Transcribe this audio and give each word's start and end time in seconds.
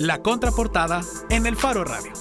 La 0.00 0.22
contraportada 0.22 1.00
en 1.30 1.46
el 1.46 1.56
Faro 1.56 1.84
Radio. 1.84 2.12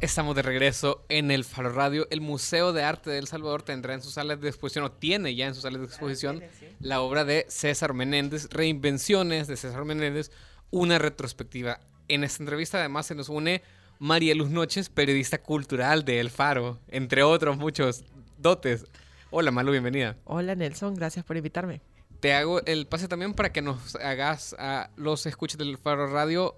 Estamos 0.00 0.36
de 0.36 0.42
regreso 0.42 1.04
en 1.08 1.30
el 1.30 1.44
Faro 1.44 1.72
Radio. 1.72 2.06
El 2.10 2.20
Museo 2.20 2.72
de 2.72 2.82
Arte 2.82 3.10
de 3.10 3.18
El 3.18 3.26
Salvador 3.26 3.62
tendrá 3.62 3.94
en 3.94 4.02
sus 4.02 4.14
salas 4.14 4.40
de 4.40 4.48
exposición, 4.48 4.84
o 4.84 4.92
tiene 4.92 5.34
ya 5.34 5.46
en 5.46 5.54
sus 5.54 5.62
salas 5.62 5.80
de 5.80 5.86
exposición, 5.86 6.42
la 6.80 7.00
obra 7.00 7.24
de 7.24 7.46
César 7.48 7.94
Menéndez, 7.94 8.48
Reinvenciones 8.50 9.46
de 9.46 9.56
César 9.56 9.84
Menéndez, 9.84 10.30
una 10.70 10.98
retrospectiva. 10.98 11.80
En 12.08 12.24
esta 12.24 12.42
entrevista 12.42 12.78
además 12.78 13.06
se 13.06 13.14
nos 13.14 13.28
une 13.28 13.62
María 13.98 14.34
Luz 14.34 14.50
Noches, 14.50 14.88
periodista 14.88 15.38
cultural 15.38 16.04
de 16.04 16.20
El 16.20 16.30
Faro, 16.30 16.78
entre 16.88 17.22
otros 17.22 17.56
muchos 17.56 18.04
dotes. 18.36 18.84
Hola 19.30 19.50
Malu, 19.50 19.72
bienvenida. 19.72 20.16
Hola 20.24 20.54
Nelson, 20.54 20.94
gracias 20.94 21.24
por 21.24 21.36
invitarme. 21.36 21.80
Te 22.20 22.34
hago 22.34 22.60
el 22.66 22.88
pase 22.88 23.06
también 23.06 23.32
para 23.32 23.52
que 23.52 23.62
nos 23.62 23.94
hagas 23.94 24.56
a 24.58 24.90
los 24.96 25.24
escuches 25.26 25.56
del 25.56 25.78
Faro 25.78 26.08
Radio 26.08 26.56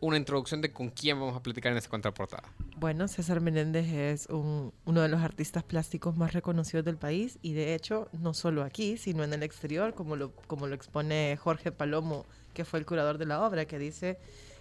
una 0.00 0.16
introducción 0.16 0.60
de 0.60 0.72
con 0.72 0.90
quién 0.90 1.20
vamos 1.20 1.36
a 1.36 1.42
platicar 1.42 1.70
en 1.70 1.78
esta 1.78 1.88
contraportada. 1.88 2.42
Bueno, 2.76 3.06
César 3.06 3.40
Menéndez 3.40 3.86
es 3.92 4.26
uno 4.28 4.72
de 4.84 5.08
los 5.08 5.22
artistas 5.22 5.62
plásticos 5.62 6.16
más 6.16 6.32
reconocidos 6.32 6.84
del 6.84 6.96
país 6.96 7.38
y 7.42 7.52
de 7.52 7.74
hecho 7.74 8.08
no 8.12 8.34
solo 8.34 8.64
aquí, 8.64 8.96
sino 8.96 9.22
en 9.22 9.32
el 9.32 9.44
exterior, 9.44 9.94
como 9.94 10.16
lo, 10.16 10.32
como 10.48 10.66
lo 10.66 10.74
expone 10.74 11.36
Jorge 11.36 11.70
Palomo, 11.70 12.26
que 12.52 12.64
fue 12.64 12.80
el 12.80 12.86
curador 12.86 13.18
de 13.18 13.26
la 13.26 13.40
obra, 13.42 13.66
que 13.66 13.78
dice 13.78 14.18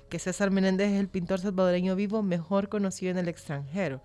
que 0.07 0.19
César 0.19 0.51
Menéndez 0.51 0.91
es 0.91 0.99
el 0.99 1.07
pintor 1.07 1.39
salvadoreño 1.39 1.95
vivo 1.95 2.21
mejor 2.21 2.69
conocido 2.69 3.09
en 3.11 3.17
el 3.17 3.27
extranjero. 3.27 4.03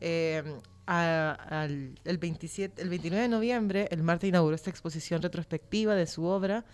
Eh, 0.00 0.42
el, 0.90 2.18
27, 2.18 2.82
el 2.82 2.88
29 2.88 3.22
de 3.22 3.28
noviembre, 3.28 3.88
el 3.90 4.02
Marte 4.02 4.26
inauguró 4.26 4.56
esta 4.56 4.70
exposición 4.70 5.22
retrospectiva 5.22 5.94
de 5.94 6.06
su 6.06 6.24
obra 6.24 6.64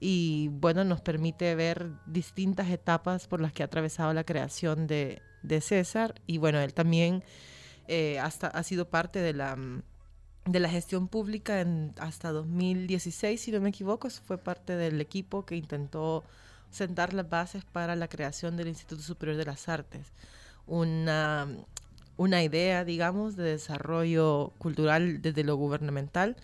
y 0.00 0.48
bueno, 0.48 0.82
nos 0.84 1.00
permite 1.00 1.54
ver 1.54 1.92
distintas 2.06 2.68
etapas 2.70 3.28
por 3.28 3.40
las 3.40 3.52
que 3.52 3.62
ha 3.62 3.66
atravesado 3.66 4.12
la 4.12 4.24
creación 4.24 4.88
de, 4.88 5.22
de 5.42 5.60
César 5.60 6.14
y 6.26 6.38
bueno, 6.38 6.58
él 6.60 6.74
también 6.74 7.22
eh, 7.86 8.18
hasta, 8.18 8.48
ha 8.48 8.64
sido 8.64 8.88
parte 8.88 9.20
de 9.20 9.32
la, 9.32 9.56
de 10.44 10.60
la 10.60 10.68
gestión 10.68 11.06
pública 11.06 11.60
en, 11.60 11.94
hasta 11.98 12.32
2016, 12.32 13.40
si 13.40 13.52
no 13.52 13.60
me 13.60 13.68
equivoco, 13.68 14.10
fue 14.10 14.38
parte 14.38 14.76
del 14.76 15.00
equipo 15.00 15.46
que 15.46 15.54
intentó 15.54 16.24
sentar 16.70 17.12
las 17.12 17.28
bases 17.28 17.64
para 17.64 17.94
la 17.94 18.08
creación 18.08 18.56
del 18.56 18.68
Instituto 18.68 19.02
Superior 19.02 19.36
de 19.36 19.44
las 19.44 19.68
Artes, 19.68 20.12
una 20.66 21.46
una 22.16 22.42
idea, 22.42 22.84
digamos, 22.84 23.36
de 23.36 23.44
desarrollo 23.44 24.52
cultural 24.58 25.22
desde 25.22 25.44
lo 25.44 25.56
gubernamental 25.56 26.36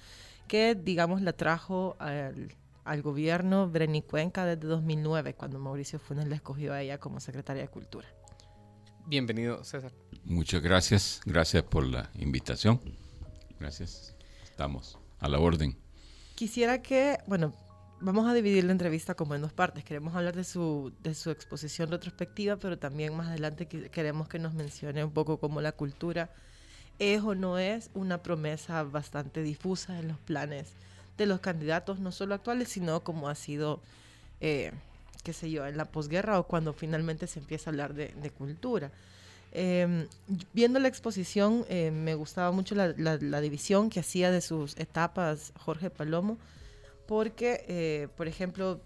que, 0.48 0.74
digamos, 0.74 1.20
la 1.22 1.34
trajo 1.34 1.96
al, 1.98 3.02
gobierno 3.02 3.68
Breni 3.68 4.00
Cuenca 4.00 4.46
desde 4.46 4.66
2009, 4.66 5.34
cuando 5.34 5.58
Mauricio 5.58 5.98
Funes 5.98 6.26
la 6.26 6.36
escogió 6.36 6.72
a 6.72 6.80
ella 6.80 6.98
como 6.98 7.20
secretaria 7.20 7.62
de 7.62 7.68
Cultura. 7.68 8.08
Bienvenido, 9.06 9.62
César. 9.62 9.92
Muchas 10.24 10.62
gracias, 10.62 11.20
gracias 11.26 11.62
por 11.62 11.86
la 11.86 12.10
invitación. 12.14 12.80
Gracias, 13.60 14.16
estamos 14.42 14.98
a 15.18 15.28
la 15.28 15.38
orden. 15.38 15.76
Quisiera 16.34 16.80
que, 16.80 17.18
bueno, 17.26 17.52
vamos 18.00 18.28
a 18.28 18.34
dividir 18.34 18.64
la 18.64 18.72
entrevista 18.72 19.14
como 19.14 19.34
en 19.34 19.42
dos 19.42 19.52
partes. 19.52 19.84
Queremos 19.84 20.14
hablar 20.14 20.34
de 20.34 20.44
su, 20.44 20.92
de 21.02 21.14
su 21.14 21.30
exposición 21.30 21.90
retrospectiva, 21.90 22.56
pero 22.56 22.78
también 22.78 23.16
más 23.16 23.28
adelante 23.28 23.66
queremos 23.66 24.28
que 24.28 24.38
nos 24.38 24.54
mencione 24.54 25.04
un 25.04 25.10
poco 25.10 25.38
cómo 25.38 25.60
la 25.60 25.72
cultura 25.72 26.30
es 26.98 27.22
o 27.22 27.34
no 27.34 27.58
es 27.58 27.90
una 27.94 28.22
promesa 28.22 28.82
bastante 28.82 29.42
difusa 29.42 29.98
en 29.98 30.08
los 30.08 30.18
planes 30.18 30.68
de 31.16 31.26
los 31.26 31.40
candidatos, 31.40 31.98
no 31.98 32.12
solo 32.12 32.34
actuales, 32.34 32.68
sino 32.68 33.00
como 33.00 33.28
ha 33.28 33.34
sido, 33.34 33.80
eh, 34.40 34.72
qué 35.24 35.32
sé 35.32 35.50
yo, 35.50 35.66
en 35.66 35.76
la 35.76 35.84
posguerra 35.84 36.38
o 36.38 36.44
cuando 36.44 36.72
finalmente 36.72 37.26
se 37.26 37.40
empieza 37.40 37.70
a 37.70 37.72
hablar 37.72 37.94
de, 37.94 38.30
cultura. 38.30 38.90
Em, 39.50 40.06
viendo 40.52 40.78
la 40.78 40.88
exposición, 40.88 41.64
eh, 41.68 41.90
me 41.90 42.14
gustaba 42.14 42.52
mucho 42.52 42.74
la, 42.74 42.94
la 42.96 43.40
división 43.40 43.90
que 43.90 44.00
hacía 44.00 44.30
de 44.30 44.40
sus 44.40 44.76
etapas 44.76 45.52
Jorge 45.58 45.90
Palomo 45.90 46.38
porque, 47.08 47.64
eh, 47.68 48.08
por 48.18 48.28
ejemplo, 48.28 48.82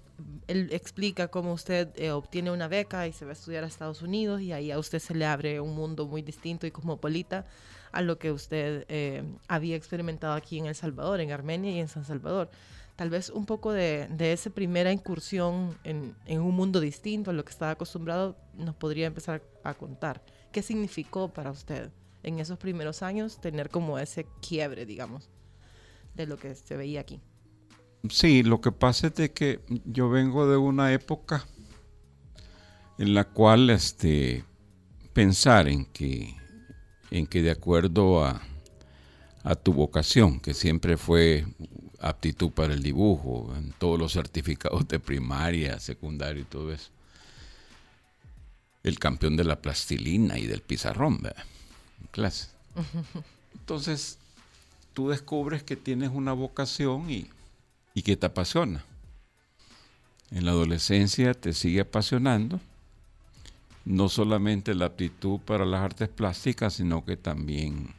él 0.46 0.68
explica 0.70 1.26
cómo 1.26 1.52
usted 1.52 1.88
eh, 1.96 2.12
obtiene 2.12 2.52
una 2.52 2.68
beca 2.68 3.08
y 3.08 3.12
se 3.12 3.24
va 3.24 3.32
a 3.32 3.34
estudiar 3.34 3.64
a 3.64 3.66
Estados 3.66 4.00
Unidos 4.00 4.40
y 4.42 4.52
ahí 4.52 4.70
a 4.70 4.78
usted 4.78 5.00
se 5.00 5.12
le 5.12 5.26
abre 5.26 5.58
un 5.58 5.74
mundo 5.74 6.06
muy 6.06 6.22
distinto 6.22 6.64
y 6.64 6.70
cosmopolita 6.70 7.46
a 7.90 8.00
lo 8.00 8.20
que 8.20 8.30
usted 8.30 8.84
eh, 8.88 9.24
había 9.48 9.74
experimentado 9.74 10.34
aquí 10.34 10.56
en 10.56 10.66
El 10.66 10.76
Salvador, 10.76 11.20
en 11.20 11.32
Armenia 11.32 11.72
y 11.72 11.80
en 11.80 11.88
San 11.88 12.04
Salvador. 12.04 12.48
Tal 12.94 13.10
vez 13.10 13.28
un 13.28 13.44
poco 13.44 13.72
de, 13.72 14.06
esa 14.20 14.50
primera 14.50 14.92
incursión 14.92 15.76
en, 15.82 16.14
en, 16.26 16.42
un 16.42 16.54
mundo 16.54 16.78
distinto 16.78 17.32
a 17.32 17.34
lo 17.34 17.44
que 17.44 17.50
estaba 17.50 17.72
acostumbrado 17.72 18.36
nos 18.54 18.76
podría 18.76 19.08
empezar 19.08 19.42
a 19.64 19.74
contar. 19.74 20.22
¿Qué 20.52 20.62
significó 20.62 21.26
para 21.26 21.50
usted 21.50 21.90
en 22.22 22.38
esos 22.38 22.56
primeros 22.56 23.02
años 23.02 23.40
tener 23.40 23.68
como 23.68 23.98
ese 23.98 24.28
quiebre, 24.40 24.86
digamos, 24.86 25.28
de 26.14 26.26
lo 26.26 26.36
que 26.36 26.54
se 26.54 26.76
veía 26.76 27.00
aquí? 27.00 27.20
Sí, 28.08 28.42
lo 28.42 28.60
que 28.60 28.72
pasa 28.72 29.08
es 29.08 29.14
de 29.14 29.32
que 29.32 29.60
yo 29.84 30.10
vengo 30.10 30.48
de 30.48 30.56
una 30.56 30.92
época 30.92 31.46
en 32.98 33.14
la 33.14 33.24
cual 33.24 33.70
este, 33.70 34.44
pensar 35.12 35.68
en 35.68 35.84
que, 35.86 36.36
en 37.10 37.26
que 37.26 37.42
de 37.42 37.50
acuerdo 37.50 38.24
a, 38.24 38.42
a 39.44 39.54
tu 39.54 39.72
vocación, 39.72 40.40
que 40.40 40.54
siempre 40.54 40.96
fue 40.96 41.46
aptitud 42.00 42.50
para 42.50 42.74
el 42.74 42.82
dibujo, 42.82 43.52
en 43.56 43.72
todos 43.72 43.98
los 43.98 44.12
certificados 44.12 44.86
de 44.88 44.98
primaria, 44.98 45.78
secundaria 45.78 46.42
y 46.42 46.46
todo 46.46 46.72
eso, 46.72 46.90
el 48.82 48.98
campeón 48.98 49.36
de 49.36 49.44
la 49.44 49.60
plastilina 49.60 50.38
y 50.38 50.46
del 50.46 50.60
pizarrón, 50.60 51.22
¿verdad? 51.22 51.44
En 52.00 52.06
clase. 52.08 52.48
Entonces, 53.54 54.18
tú 54.92 55.10
descubres 55.10 55.62
que 55.62 55.76
tienes 55.76 56.10
una 56.10 56.32
vocación 56.32 57.10
y 57.10 57.28
y 57.94 58.02
que 58.02 58.16
te 58.16 58.26
apasiona. 58.26 58.84
En 60.30 60.46
la 60.46 60.52
adolescencia 60.52 61.34
te 61.34 61.52
sigue 61.52 61.80
apasionando 61.80 62.60
no 63.84 64.08
solamente 64.08 64.74
la 64.74 64.86
aptitud 64.86 65.40
para 65.40 65.64
las 65.64 65.80
artes 65.80 66.08
plásticas, 66.08 66.74
sino 66.74 67.04
que 67.04 67.16
también 67.16 67.94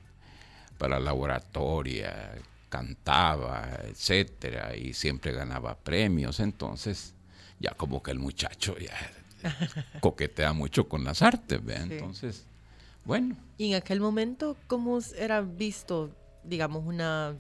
para 0.78 1.00
la 1.00 1.14
oratoria, 1.14 2.36
cantaba, 2.70 3.70
etcétera, 3.84 4.76
y 4.76 4.94
siempre 4.94 5.32
ganaba 5.34 5.76
premios. 5.76 6.40
Entonces, 6.40 7.14
ya 7.60 7.72
como 7.72 8.02
que 8.02 8.12
el 8.12 8.20
muchacho 8.20 8.76
ya 8.78 8.96
coquetea 10.00 10.54
mucho 10.54 10.88
con 10.88 11.04
las 11.04 11.22
artes, 11.22 11.62
Entonces, 11.68 12.46
bueno. 13.06 13.36
¿Y 13.58 13.72
en 13.72 13.76
aquel 13.76 14.00
momento 14.00 14.56
cómo 14.68 15.00
era 15.18 15.42
visto, 15.42 16.10
digamos, 16.44 16.86
una 16.86 17.36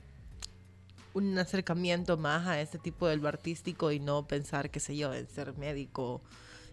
un 1.13 1.37
acercamiento 1.37 2.17
más 2.17 2.47
a 2.47 2.59
este 2.59 2.77
tipo 2.77 3.07
de 3.07 3.17
lo 3.17 3.27
artístico 3.27 3.91
y 3.91 3.99
no 3.99 4.27
pensar, 4.27 4.69
qué 4.69 4.79
sé 4.79 4.97
yo, 4.97 5.13
en 5.13 5.27
ser 5.27 5.57
médico, 5.57 6.21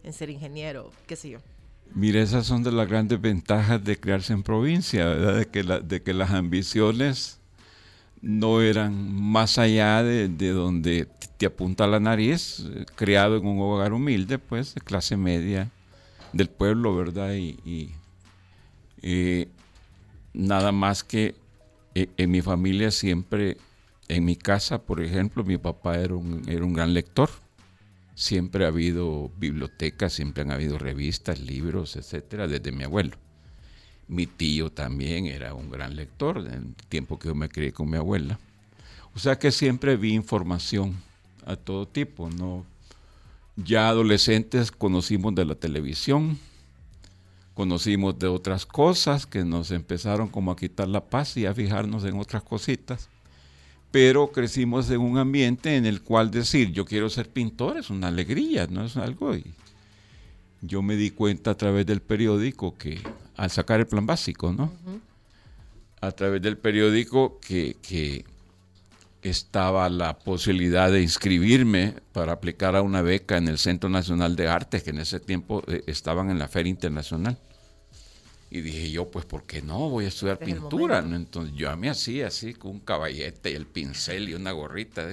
en 0.03 0.13
ser 0.13 0.31
ingeniero, 0.31 0.91
qué 1.07 1.17
sé 1.17 1.31
yo. 1.31 1.39
Mire, 1.95 2.23
esas 2.23 2.47
son 2.47 2.63
de 2.63 2.73
las 2.73 2.89
grandes 2.89 3.21
ventajas 3.21 3.83
de 3.83 3.99
crearse 3.99 4.33
en 4.33 4.43
provincia, 4.43 5.07
¿verdad? 5.07 5.37
De 5.39 5.47
que, 5.47 5.63
de 5.63 6.03
que 6.03 6.15
las 6.15 6.31
ambiciones 6.31 7.41
no 8.23 8.61
eran 8.61 9.13
más 9.13 9.59
allá 9.59 10.03
de, 10.03 10.29
donde 10.53 11.09
te 11.37 11.47
apunta 11.47 11.87
la 11.87 12.01
nariz, 12.01 12.65
criado 12.95 13.37
en 13.37 13.47
un 13.47 13.61
hogar 13.61 13.93
humilde, 13.93 14.39
pues, 14.39 14.75
de 14.75 14.81
clase 14.81 15.17
media 15.17 15.71
del 16.33 16.49
pueblo, 16.49 16.95
¿verdad? 16.95 17.35
Y, 17.35 17.91
nada 20.33 20.71
más 20.71 21.03
que 21.03 21.35
eh, 21.95 22.09
en 22.17 22.31
mi 22.31 22.41
familia 22.41 22.93
siempre 22.93 23.57
en 24.11 24.25
mi 24.25 24.35
casa, 24.35 24.83
por 24.83 25.01
ejemplo, 25.01 25.45
mi 25.45 25.57
papá 25.57 25.99
era 25.99 26.17
un, 26.17 26.43
era 26.49 26.65
un 26.65 26.73
gran 26.73 26.93
lector. 26.95 27.31
Siempre 28.17 28.65
ha 28.65 28.69
habido 28.69 29.31
bibliotecas, 29.39 30.13
siempre 30.13 30.43
han 30.43 30.51
habido 30.51 30.79
revistas, 30.79 31.39
libros, 31.39 31.95
etcétera, 31.95 32.49
desde 32.49 32.73
mi 32.73 32.83
abuelo. 32.83 33.17
Mi 34.09 34.27
tío 34.27 34.71
también 34.71 35.27
era 35.27 35.55
un 35.55 35.71
gran 35.71 35.95
lector, 35.95 36.39
en 36.39 36.47
el 36.53 36.75
tiempo 36.89 37.21
que 37.21 37.29
yo 37.29 37.37
me 37.37 37.49
crié 37.49 37.73
con 37.73 37.89
mi 37.89 37.99
abuela. 37.99 38.41
O 39.15 39.21
sea 39.21 39.39
que 39.39 39.53
siempre 39.53 39.97
vi 39.97 40.13
información 40.15 40.97
a 41.47 41.55
todo 41.55 41.87
tipo, 41.87 42.29
¿no? 42.31 42.67
Ya 43.57 43.89
adolescentes 43.89 44.73
conocimos 44.73 45.37
de 45.37 45.45
la 45.45 45.55
televisión, 45.55 46.37
conocimos 47.55 48.19
de 48.19 48.27
otras 48.27 48.67
cosas 48.67 49.27
que 49.27 49.45
nos 49.45 49.71
empezaron 49.71 50.29
como 50.29 50.51
a 50.51 50.57
quitar 50.57 50.89
la 50.89 51.05
paz 51.05 51.37
y 51.37 51.47
a 51.47 51.55
fijarnos 51.55 52.05
en 52.05 52.19
otras 52.19 52.43
cositas 52.43 53.09
pero 53.91 54.31
crecimos 54.31 54.91
en 54.91 55.01
un 55.01 55.19
ambiente 55.19 55.77
en 55.77 55.87
el 55.87 56.03
cual 56.03 56.31
decir 56.31 56.73
yo 56.73 56.85
quiero 56.85 57.11
ser 57.11 57.29
pintor 57.29 57.79
es 57.79 57.91
una 57.91 58.09
alegría, 58.09 58.67
no 58.69 58.85
es 58.85 58.97
algo. 58.97 59.35
Y 59.35 59.45
yo 60.61 60.83
me 60.83 60.97
di 60.97 61.11
cuenta 61.11 61.53
a 61.53 61.57
través 61.57 61.87
del 61.87 62.01
periódico 62.01 62.77
que, 62.77 63.01
al 63.37 63.51
sacar 63.51 63.81
el 63.81 63.87
plan 63.87 64.07
básico, 64.07 64.53
¿no? 64.53 64.73
A 66.01 66.13
través 66.13 66.43
del 66.43 66.57
periódico 66.57 67.41
que, 67.41 68.25
estaba 69.23 69.91
la 69.91 70.19
posibilidad 70.19 70.91
de 70.91 71.03
inscribirme 71.03 71.95
para 72.13 72.33
aplicar 72.33 72.75
a 72.75 72.81
una 72.81 73.03
beca 73.03 73.37
en 73.37 73.49
el 73.49 73.59
Centro 73.59 73.91
Nacional 73.91 74.35
de 74.35 74.49
Artes, 74.49 74.83
que 74.83 74.91
en 74.91 74.99
ese 74.99 75.21
tiempo 75.21 75.63
eh, 75.67 75.83
estaban 75.87 76.31
en 76.31 76.39
la 76.39 76.49
Feria 76.49 76.71
Internacional. 76.71 77.37
Y 78.53 78.63
dije 78.63 78.91
yo, 78.91 79.09
pues, 79.09 79.25
¿por 79.27 79.45
qué 79.45 79.63
no? 79.63 79.89
Voy 79.89 80.07
a 80.07 80.09
estudiar 80.09 80.39
pintura. 80.39 80.99
Entonces 80.99 81.55
yo 81.55 81.71
a 81.71 81.77
mí 81.77 81.87
hacía 81.87 82.27
así, 82.27 82.53
con 82.53 82.73
un 82.73 82.81
caballete 82.81 83.53
y 83.53 83.55
el 83.55 83.67
pincel 83.67 84.29
y 84.29 84.35
una 84.35 84.51
gorrita, 84.51 85.07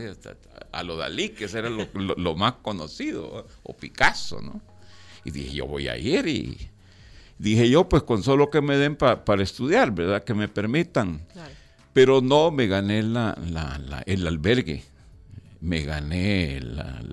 a 0.72 0.84
lo 0.84 0.98
Dalí, 0.98 1.30
que 1.30 1.46
ese 1.46 1.60
era 1.60 1.70
lo, 1.94 2.36
más 2.36 2.54
conocido, 2.64 3.46
o 3.62 3.78
Picasso, 3.78 4.42
¿no? 4.42 4.60
Y 5.24 5.30
dije, 5.30 5.54
yo 5.54 5.68
voy 5.68 5.88
a 5.88 5.98
ir 5.98 6.28
y 6.28 6.70
dije 7.38 7.70
yo, 7.70 7.88
pues 7.88 8.02
con 8.02 8.24
solo 8.24 8.50
que 8.50 8.62
me 8.62 8.76
den 8.76 8.96
para 8.96 9.44
estudiar, 9.44 9.92
¿verdad? 9.92 10.24
Que 10.24 10.34
me 10.34 10.48
permitan. 10.48 11.22
Pero 11.94 12.22
no, 12.22 12.50
me 12.50 12.66
gané 12.66 13.04
la, 13.04 13.38
el 14.08 14.26
albergue, 14.26 14.84
me 15.62 15.84
gané 15.84 16.60
la, 16.62 17.04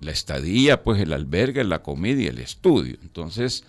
la 0.00 0.10
estadía, 0.10 0.82
pues 0.82 1.00
el 1.00 1.12
albergue, 1.12 1.62
la 1.62 1.82
comida 1.82 2.22
y 2.22 2.26
el 2.26 2.38
estudio. 2.40 2.96
Entonces 3.02 3.64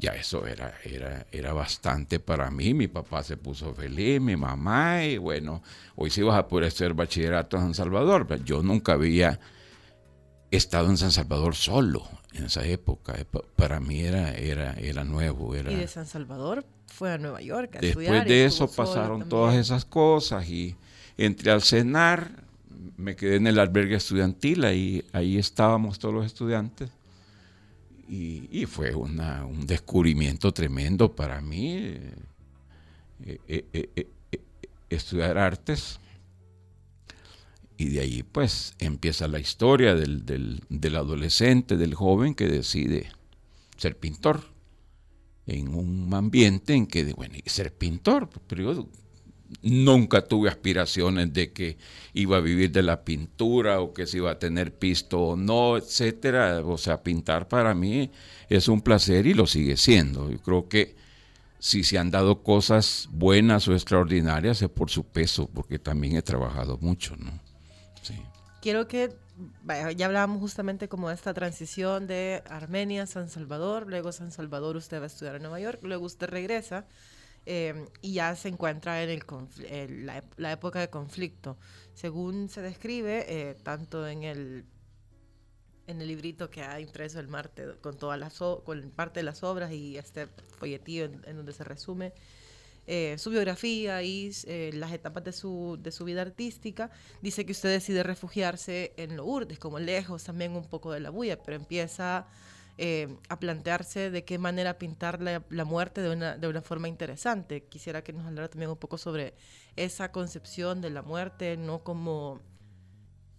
ya 0.00 0.14
eso 0.14 0.46
era, 0.46 0.74
era, 0.82 1.26
era 1.30 1.52
bastante 1.52 2.18
para 2.18 2.50
mí. 2.50 2.72
Mi 2.72 2.88
papá 2.88 3.22
se 3.22 3.36
puso 3.36 3.74
feliz, 3.74 4.20
mi 4.20 4.34
mamá, 4.34 5.04
y 5.04 5.18
bueno, 5.18 5.62
hoy 5.94 6.10
sí 6.10 6.22
vas 6.22 6.38
a 6.38 6.48
poder 6.48 6.68
hacer 6.68 6.94
bachillerato 6.94 7.58
en 7.58 7.64
San 7.64 7.74
Salvador. 7.74 8.26
Yo 8.44 8.62
nunca 8.62 8.94
había 8.94 9.38
estado 10.50 10.88
en 10.88 10.96
San 10.96 11.12
Salvador 11.12 11.54
solo 11.54 12.08
en 12.32 12.46
esa 12.46 12.64
época. 12.64 13.14
Para 13.56 13.78
mí 13.78 14.00
era, 14.00 14.32
era, 14.32 14.72
era 14.74 15.04
nuevo. 15.04 15.54
Era... 15.54 15.70
Y 15.70 15.76
de 15.76 15.86
San 15.86 16.06
Salvador 16.06 16.64
fue 16.86 17.12
a 17.12 17.18
Nueva 17.18 17.42
York. 17.42 17.76
A 17.76 17.80
Después 17.80 18.24
de 18.24 18.46
eso 18.46 18.70
pasaron 18.70 19.28
todas 19.28 19.54
esas 19.54 19.84
cosas 19.84 20.48
y 20.48 20.76
entré 21.18 21.50
al 21.50 21.62
cenar, 21.62 22.30
me 22.96 23.16
quedé 23.16 23.36
en 23.36 23.46
el 23.46 23.58
albergue 23.58 23.96
estudiantil, 23.96 24.64
ahí, 24.64 25.04
ahí 25.12 25.36
estábamos 25.36 25.98
todos 25.98 26.14
los 26.14 26.24
estudiantes 26.24 26.90
y, 28.12 28.66
fue 28.66 28.92
una, 28.94 29.46
un 29.46 29.66
descubrimiento 29.66 30.52
tremendo 30.52 31.14
para 31.14 31.40
mí 31.40 31.76
eh, 33.24 33.38
eh, 33.46 33.90
eh, 33.94 34.06
estudiar 34.88 35.38
artes. 35.38 36.00
Y 37.76 37.90
de 37.90 38.00
ahí 38.00 38.22
pues 38.24 38.74
empieza 38.80 39.28
la 39.28 39.38
historia 39.38 39.94
del, 39.94 40.26
del, 40.26 40.96
adolescente, 40.96 41.76
del 41.76 41.94
joven 41.94 42.34
que 42.34 42.48
decide 42.48 43.10
ser 43.76 43.96
pintor 43.96 44.42
en 45.46 45.68
un 45.68 46.12
ambiente 46.12 46.74
en 46.74 46.86
que, 46.86 47.12
bueno, 47.14 47.36
ser 47.46 47.72
pintor, 47.72 48.28
pero 48.48 48.74
yo 48.74 48.88
nunca 49.62 50.22
tuve 50.22 50.48
aspiraciones 50.48 51.32
de 51.32 51.52
que 51.52 51.76
iba 52.12 52.36
a 52.36 52.40
vivir 52.40 52.70
de 52.70 52.82
la 52.82 53.04
pintura 53.04 53.80
o 53.80 53.92
que 53.92 54.06
se 54.06 54.18
iba 54.18 54.30
a 54.30 54.38
tener 54.38 54.74
pisto 54.74 55.20
o 55.20 55.36
no, 55.36 55.76
etcétera. 55.76 56.64
O 56.64 56.78
sea, 56.78 57.02
pintar 57.02 57.48
para 57.48 57.74
mí 57.74 58.10
es 58.48 58.68
un 58.68 58.80
placer 58.80 59.26
y 59.26 59.34
lo 59.34 59.46
sigue 59.46 59.76
siendo. 59.76 60.30
Yo 60.30 60.38
creo 60.38 60.68
que 60.68 60.96
si 61.58 61.84
se 61.84 61.98
han 61.98 62.10
dado 62.10 62.42
cosas 62.42 63.08
buenas 63.12 63.68
o 63.68 63.74
extraordinarias 63.74 64.62
es 64.62 64.70
por 64.70 64.90
su 64.90 65.04
peso, 65.04 65.48
porque 65.52 65.78
también 65.78 66.16
he 66.16 66.22
trabajado 66.22 66.78
mucho, 66.78 67.16
¿no? 67.16 67.38
Sí. 68.02 68.14
Quiero 68.62 68.88
que 68.88 69.14
ya 69.96 70.06
hablábamos 70.06 70.40
justamente 70.40 70.88
como 70.88 71.08
de 71.08 71.14
esta 71.14 71.32
transición 71.32 72.06
de 72.06 72.42
Armenia 72.48 73.06
San 73.06 73.28
Salvador, 73.28 73.86
luego 73.88 74.12
San 74.12 74.32
Salvador 74.32 74.76
usted 74.76 74.98
va 75.00 75.04
a 75.04 75.06
estudiar 75.06 75.36
en 75.36 75.42
Nueva 75.42 75.60
York, 75.60 75.80
luego 75.82 76.04
usted 76.04 76.28
regresa 76.28 76.86
Em, 77.46 77.86
y 78.02 78.14
ya 78.14 78.36
se 78.36 78.48
encuentra 78.48 79.02
en 79.02 79.08
el 79.10 80.06
la, 80.36 80.52
época 80.52 80.78
de 80.80 80.90
conflicto. 80.90 81.56
Según 81.94 82.48
se 82.48 82.60
describe, 82.60 83.24
eh, 83.28 83.54
tanto 83.62 84.06
en 84.06 84.24
el, 84.24 84.64
en 85.86 86.02
el 86.02 86.08
librito 86.08 86.50
que 86.50 86.62
ha 86.62 86.80
impreso 86.80 87.18
el 87.18 87.28
Marte 87.28 87.76
con, 87.80 87.96
todas 87.96 88.18
las 88.18 88.38
con 88.38 88.90
parte 88.90 89.20
de 89.20 89.24
las 89.24 89.42
obras 89.42 89.72
y 89.72 89.96
este 89.96 90.28
folletillo 90.58 91.06
en, 91.06 91.36
donde 91.36 91.52
se 91.52 91.64
resume 91.64 92.12
eh, 92.86 93.16
su 93.18 93.30
biografía 93.30 94.02
y 94.02 94.30
eh, 94.46 94.70
las 94.74 94.92
etapas 94.92 95.24
de 95.24 95.32
su, 95.32 95.78
de 95.80 95.92
su 95.92 96.04
vida 96.04 96.22
artística, 96.22 96.90
dice 97.22 97.46
que 97.46 97.52
usted 97.52 97.70
decide 97.70 98.02
refugiarse 98.02 98.92
en 98.96 99.16
Lourdes, 99.16 99.58
como 99.58 99.78
lejos 99.78 100.24
también 100.24 100.56
un 100.56 100.68
poco 100.68 100.92
de 100.92 101.00
la 101.00 101.10
bulla, 101.10 101.42
pero 101.42 101.56
empieza 101.56 102.26
eh, 102.78 103.16
a 103.28 103.38
plantearse 103.38 104.10
de 104.10 104.24
qué 104.24 104.38
manera 104.38 104.78
pintar 104.78 105.20
la, 105.20 105.64
muerte 105.64 106.00
de 106.00 106.10
una, 106.10 106.36
de 106.36 106.48
una 106.48 106.62
forma 106.62 106.88
interesante. 106.88 107.64
Quisiera 107.64 108.02
que 108.02 108.12
nos 108.12 108.26
hablara 108.26 108.48
también 108.48 108.70
un 108.70 108.76
poco 108.76 108.98
sobre 108.98 109.34
esa 109.76 110.12
concepción 110.12 110.80
de 110.80 110.90
la 110.90 111.02
muerte, 111.02 111.56
no 111.56 111.84
como 111.84 112.40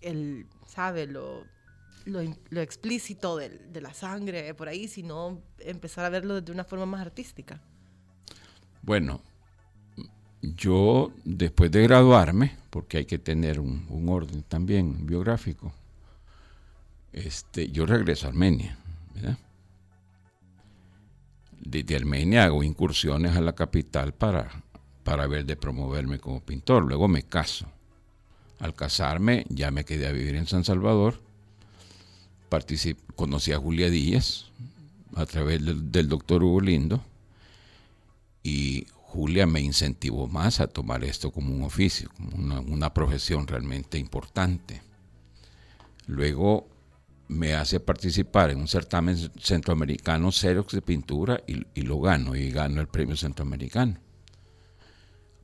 el, 0.02 0.48
¿sabe? 0.68 1.08
Lo, 1.08 1.44
lo, 2.06 2.62
explícito 2.62 3.38
de, 3.38 3.82
la 3.82 3.94
sangre 3.94 4.54
por 4.54 4.68
ahí, 4.68 4.88
sino 4.88 5.42
empezar 5.60 6.06
a 6.06 6.10
verlo 6.10 6.42
de 6.42 6.52
una 6.52 6.64
forma 6.64 6.86
más 6.86 7.02
artística. 7.02 7.62
Bueno, 8.82 9.22
yo 10.42 11.12
después 11.24 11.72
de 11.72 11.84
graduarme, 11.84 12.58
porque 12.70 12.98
hay 12.98 13.06
que 13.06 13.20
tener 13.20 13.60
un, 13.60 13.86
un 13.90 14.10
orden 14.10 14.44
también 14.44 15.06
biográfico, 15.06 15.74
este, 17.14 17.70
yo 17.70 17.86
regreso 17.86 18.28
a 18.28 18.30
Armenia. 18.30 18.78
Desde 21.64 21.96
Armenia 21.96 22.46
hago 22.46 22.64
incursiones 22.64 23.36
a 23.36 23.42
la 23.42 23.54
capital 23.54 24.14
para, 24.14 24.64
para 25.04 25.28
ver 25.28 25.46
de 25.46 25.56
promoverme 25.56 26.20
como 26.20 26.42
pintor. 26.42 26.84
Luego 26.86 27.08
me 27.08 27.24
caso. 27.24 27.68
Al 28.60 28.76
casarme 28.76 29.46
ya 29.50 29.72
me 29.72 29.86
quedé 29.86 30.08
a 30.08 30.12
vivir 30.12 30.36
en 30.36 30.48
San 30.48 30.64
Salvador. 30.64 31.22
conocí 33.16 33.54
a 33.54 33.58
Julia 33.58 33.90
Díaz 33.90 34.52
a 35.16 35.26
través 35.26 35.64
del, 35.64 36.10
doctor 36.10 36.44
Hugo 36.44 36.62
Lindo 36.62 37.04
y 38.44 38.88
Julia 38.92 39.46
me 39.46 39.62
incentivó 39.62 40.28
más 40.28 40.60
a 40.60 40.68
tomar 40.68 41.04
esto 41.04 41.32
como 41.32 41.54
un 41.54 41.64
oficio, 41.64 42.10
como 42.16 42.60
una 42.62 42.94
profesión 42.94 43.48
realmente 43.48 43.98
importante. 43.98 44.82
Luego 46.08 46.68
me 47.32 47.54
hace 47.54 47.80
participar 47.80 48.50
en 48.50 48.60
un 48.60 48.68
certamen 48.68 49.18
centroamericano 49.40 50.32
Xerox 50.32 50.74
de 50.74 50.82
pintura 50.82 51.42
y, 51.48 51.82
lo 51.82 52.02
gano, 52.02 52.36
y 52.36 52.52
gano 52.52 52.82
el 52.82 52.88
premio 52.88 53.16
centroamericano. 53.16 53.98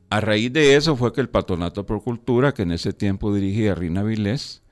A 0.10 0.20
raíz 0.20 0.52
de 0.52 0.76
eso 0.76 0.98
fue 0.98 1.14
que 1.14 1.22
el 1.22 1.30
Patronato 1.30 1.86
por 1.86 2.04
Cultura, 2.04 2.54
que 2.54 2.64
en 2.64 2.74
ese 2.74 2.92
tiempo 2.92 3.34
dirigía 3.34 3.74
Rina 3.74 4.04
Vilés, 4.04 4.64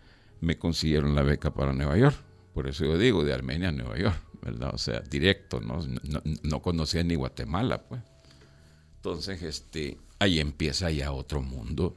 me 0.42 0.58
consiguieron 0.58 1.16
la 1.16 1.24
beca 1.24 1.54
para 1.54 1.72
Nueva 1.72 1.98
York. 1.98 2.18
Por 2.54 2.68
eso 2.68 2.84
yo 2.84 2.98
digo, 2.98 3.24
de 3.24 3.34
Armenia 3.34 3.70
a 3.70 3.72
Nueva 3.72 3.98
York, 3.98 4.22
¿verdad? 4.42 4.72
O 4.74 4.78
sea, 4.78 5.00
directo, 5.00 5.62
no, 5.62 5.80
no, 6.44 6.62
conocía 6.62 7.04
ni 7.04 7.16
Guatemala, 7.16 7.84
pues. 7.84 8.02
Entonces, 8.98 9.42
este, 9.42 9.98
ahí 10.20 10.40
empieza 10.42 10.92
ya 10.92 11.14
otro 11.14 11.42
mundo. 11.42 11.96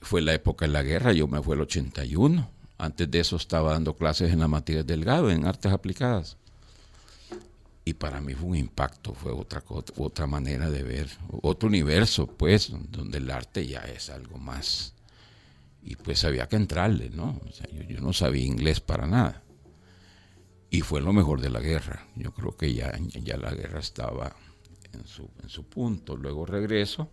Fue 0.00 0.22
la 0.22 0.34
época 0.34 0.66
de 0.66 0.72
la 0.72 0.82
guerra, 0.82 1.12
yo 1.12 1.28
me 1.28 1.40
fui 1.40 1.54
el 1.54 1.60
81 1.60 2.61
antes 2.82 3.08
de 3.08 3.20
eso 3.20 3.36
estaba 3.36 3.72
dando 3.72 3.94
clases 3.94 4.32
en 4.32 4.40
la 4.40 4.48
Matías 4.48 4.84
Delgado, 4.84 5.30
en 5.30 5.46
artes 5.46 5.70
aplicadas. 5.70 6.36
Y 7.84 7.94
para 7.94 8.20
mí 8.20 8.34
fue 8.34 8.48
un 8.50 8.56
impacto, 8.56 9.14
fue 9.14 9.30
otra, 9.30 9.62
otra 9.96 10.26
manera 10.26 10.68
de 10.68 10.82
ver, 10.82 11.08
otro 11.42 11.68
universo, 11.68 12.26
pues, 12.26 12.72
donde 12.90 13.18
el 13.18 13.30
arte 13.30 13.64
ya 13.66 13.80
es 13.82 14.10
algo 14.10 14.36
más. 14.36 14.94
Y 15.84 15.94
pues 15.94 16.24
había 16.24 16.48
que 16.48 16.56
entrarle, 16.56 17.10
¿no? 17.10 17.40
yo, 17.88 18.00
no 18.00 18.12
sabía 18.12 18.44
inglés 18.44 18.80
para 18.80 19.06
nada. 19.06 19.42
Y 20.68 20.80
fue 20.80 21.00
lo 21.00 21.12
mejor 21.12 21.40
de 21.40 21.50
la 21.50 21.60
guerra. 21.60 22.08
Yo 22.16 22.32
creo 22.32 22.56
que 22.56 22.74
ya, 22.74 22.92
ya 23.22 23.36
la 23.36 23.52
guerra 23.52 23.78
estaba 23.78 24.34
en 24.92 25.06
su, 25.06 25.30
en 25.40 25.48
su 25.48 25.64
punto. 25.64 26.16
Luego 26.16 26.46
regreso 26.46 27.10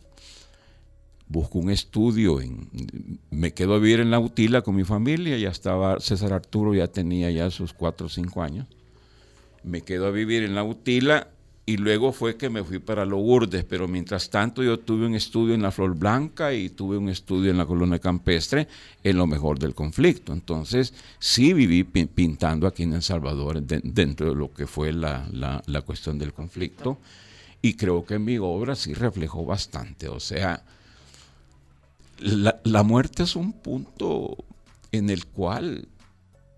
busco 1.30 1.60
un 1.60 1.70
estudio, 1.70 2.42
en, 2.42 3.20
me 3.30 3.54
quedo 3.54 3.76
a 3.76 3.80
vivir 3.80 4.00
en 4.00 4.12
la 4.12 4.20
Utila 4.20 4.62
con 4.62 4.76
mi 4.76 4.84
familia, 4.84 5.38
ya 5.38 5.50
estaba, 5.50 6.00
César 6.00 6.34
Arturo 6.34 6.74
ya 6.74 6.88
tenía 6.88 7.32
ya 7.32 7.50
sus 7.52 7.72
cuatro 7.72 8.08
o 8.08 8.10
cinco 8.10 8.42
años, 8.42 8.68
me 9.64 9.82
quedo 9.82 10.08
a 10.08 10.12
vivir 10.12 10.44
en 10.44 10.56
la 10.56 10.64
Utila 10.64 11.28
y 11.68 11.78
luego 11.78 12.12
fue 12.14 12.36
que 12.36 12.50
me 12.50 12.64
fui 12.64 12.80
para 12.80 13.06
Lourdes, 13.06 13.64
pero 13.64 13.88
mientras 13.88 14.32
tanto 14.32 14.64
yo 14.64 14.80
tuve 14.80 15.06
un 15.06 15.14
estudio 15.14 15.54
en 15.54 15.62
la 15.62 15.70
Flor 15.70 15.96
Blanca 15.96 16.52
y 16.52 16.70
tuve 16.70 16.98
un 16.98 17.10
estudio 17.10 17.52
en 17.52 17.60
la 17.60 17.68
Colonia 17.68 18.00
Campestre 18.00 18.68
en 19.04 19.18
lo 19.18 19.28
mejor 19.28 19.60
del 19.60 19.76
conflicto. 19.76 20.34
Entonces 20.34 20.96
sí 21.20 21.54
viví 21.54 21.84
pintando 21.84 22.66
aquí 22.66 22.82
en 22.82 22.94
El 22.94 23.04
Salvador 23.04 23.62
dentro 23.62 24.30
de 24.30 24.36
lo 24.36 24.52
que 24.52 24.66
fue 24.66 24.92
la, 24.92 25.30
la, 25.32 25.62
la 25.68 25.82
cuestión 25.82 26.18
del 26.18 26.34
conflicto 26.34 26.98
y 27.62 27.76
creo 27.76 28.04
que 28.04 28.18
mi 28.18 28.40
obra 28.40 28.76
sí 28.76 28.96
reflejó 28.96 29.46
bastante, 29.46 30.08
o 30.08 30.20
sea, 30.20 30.64
la, 32.20 32.84
muerte 32.84 33.24
es 33.24 33.36
un 33.36 33.54
punto 33.54 34.38
en 34.92 35.10
el 35.10 35.26
cual 35.26 35.88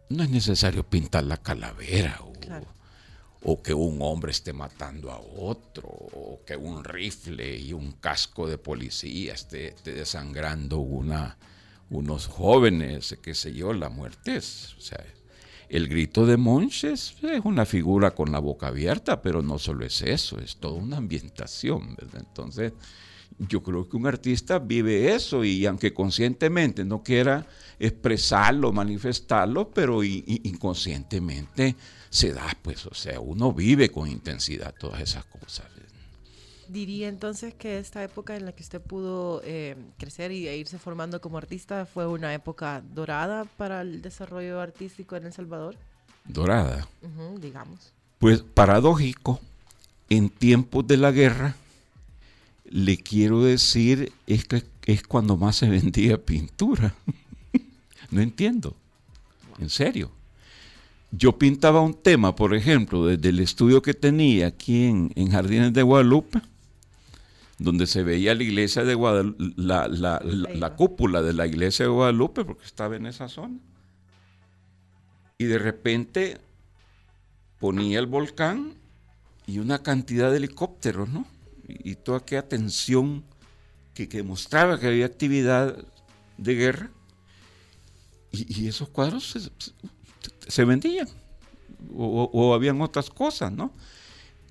no 0.10 0.24
es 0.24 0.30
necesario 0.30 0.84
pintar 0.84 1.24
la 1.24 1.38
calavera 1.38 2.20
o, 3.44 3.62
que 3.62 3.74
un 3.74 3.98
hombre 4.01 4.32
esté 4.32 4.53
matando 4.53 5.12
a 5.12 5.20
otro 5.20 5.88
o 5.88 6.41
que 6.46 6.56
un 6.56 6.84
rifle 6.84 7.58
y 7.58 7.74
un 7.74 7.94
casco 7.94 8.48
de 8.48 8.58
policía 8.58 9.34
esté, 9.34 9.75
desangrando 9.84 10.77
una, 10.80 11.38
unos 11.89 12.27
jóvenes, 12.27 13.18
qué 13.22 13.34
sé 13.34 13.53
yo, 13.53 13.74
la 13.74 13.89
muerte 13.89 14.36
es, 14.38 14.75
o 14.77 14.82
sea, 14.82 15.03
el 15.70 15.88
grito 15.88 16.25
de 16.25 16.36
Monches 16.38 17.15
es 17.24 17.41
una 17.46 17.65
figura 17.65 18.12
con 18.12 18.32
la 18.32 18.39
boca 18.39 18.68
abierta, 18.68 19.22
pero 19.22 19.41
no 19.41 19.58
solo 19.58 19.86
es 19.86 20.01
eso, 20.01 20.38
es 20.39 20.58
toda 20.58 20.74
una 20.74 20.98
ambientación, 20.98 21.96
¿verdad? 21.96 22.25
Entonces, 22.27 22.74
yo 23.48 23.63
creo 23.63 23.89
que 23.89 23.98
un 23.98 24.07
artista 24.07 24.60
vive 24.60 25.13
eso 25.13 25.43
y 25.43 25.65
aunque 25.65 25.93
conscientemente 25.93 26.86
no 26.86 27.03
quiera 27.03 27.48
expresarlo, 27.79 28.71
manifestarlo, 28.71 29.69
pero 29.69 30.03
inconscientemente 30.03 31.75
se 32.10 32.33
da, 32.33 32.55
pues, 32.62 32.86
o 32.86 32.93
sea, 32.93 33.19
uno 33.19 33.53
vive 33.53 33.89
con 33.89 34.07
intensidad 34.07 34.74
todas 34.77 35.01
esas 35.01 35.25
cosas. 35.25 35.65
Diría 36.67 37.10
entonces 37.10 37.53
que 37.53 37.79
esta 37.79 38.01
época 38.01 38.38
en 38.38 38.45
la 38.45 38.53
que 38.53 38.63
usted 38.63 38.79
pudo 38.79 39.41
eh, 39.43 39.75
crecer 39.98 40.31
y 40.31 40.48
e 40.48 40.55
irse 40.55 40.79
formando 40.79 41.19
como 41.19 41.38
artista 41.38 41.86
fue 41.86 42.07
una 42.07 42.33
época 42.33 42.81
dorada 42.93 43.43
para 43.43 43.81
el 43.81 44.01
desarrollo 44.01 44.62
artístico 44.62 45.17
en 45.17 45.25
El 45.25 45.33
Salvador. 45.33 45.75
Dorada. 46.24 46.88
digamos. 47.41 47.91
Pues 48.19 48.41
paradójico, 48.41 49.41
en 50.10 50.29
tiempos 50.29 50.88
de 50.88 50.95
la 50.95 51.12
guerra, 51.12 51.55
le 52.72 52.98
quiero 52.98 53.44
decir, 53.44 54.12
es 54.28 54.46
que 54.46 54.63
es 54.86 55.04
cuando 55.04 55.38
más 55.38 55.58
se 55.58 55.70
vendía 55.70 56.18
pintura. 56.18 56.96
no 58.12 58.22
entiendo. 58.22 58.75
En 59.60 59.70
serio. 59.70 60.12
Yo 61.12 61.38
pintaba 61.38 61.82
un 61.82 61.94
tema, 61.94 62.36
por 62.36 62.56
ejemplo, 62.56 63.06
desde 63.06 63.30
el 63.30 63.40
estudio 63.42 63.82
que 63.82 63.94
tenía 63.94 64.48
aquí 64.48 64.86
en, 64.86 65.12
en 65.16 65.30
Jardines 65.30 65.74
de 65.74 65.84
Guadalupe, 65.84 66.42
donde 67.62 67.86
se 67.86 68.01
veía 68.01 68.34
la 68.34 68.44
iglesia 68.44 68.86
de 68.86 68.96
Guadalupe, 68.96 69.44
la, 69.58 70.74
cúpula 70.78 71.22
de 71.22 71.34
la 71.34 71.46
iglesia 71.46 71.86
de 71.86 71.92
Guadalupe, 71.92 72.46
porque 72.46 72.66
estaba 72.66 72.96
en 72.96 73.06
esa 73.06 73.28
zona. 73.28 73.60
Y 75.38 75.46
de 75.46 75.60
repente 75.60 76.38
ponía 77.60 78.00
el 78.00 78.08
volcán 78.08 78.74
y 79.46 79.60
una 79.60 79.84
cantidad 79.84 80.32
de 80.32 80.38
helicópteros, 80.38 81.10
¿no? 81.10 81.25
Y, 81.84 81.96
toda 81.96 82.20
aquella 82.20 82.48
tensión 82.48 83.24
que, 83.94 84.08
que, 84.10 84.24
mostraba 84.24 84.80
que 84.80 84.88
había 84.88 85.06
actividad 85.06 85.78
de 86.38 86.56
guerra. 86.56 86.92
Y, 88.32 88.68
esos 88.68 88.90
cuadros 88.90 89.51
se, 90.48 90.66
vendían. 90.66 91.08
O, 91.96 92.54
habían 92.54 92.82
otras 92.82 93.10
cosas, 93.10 93.51
¿no? 93.51 93.74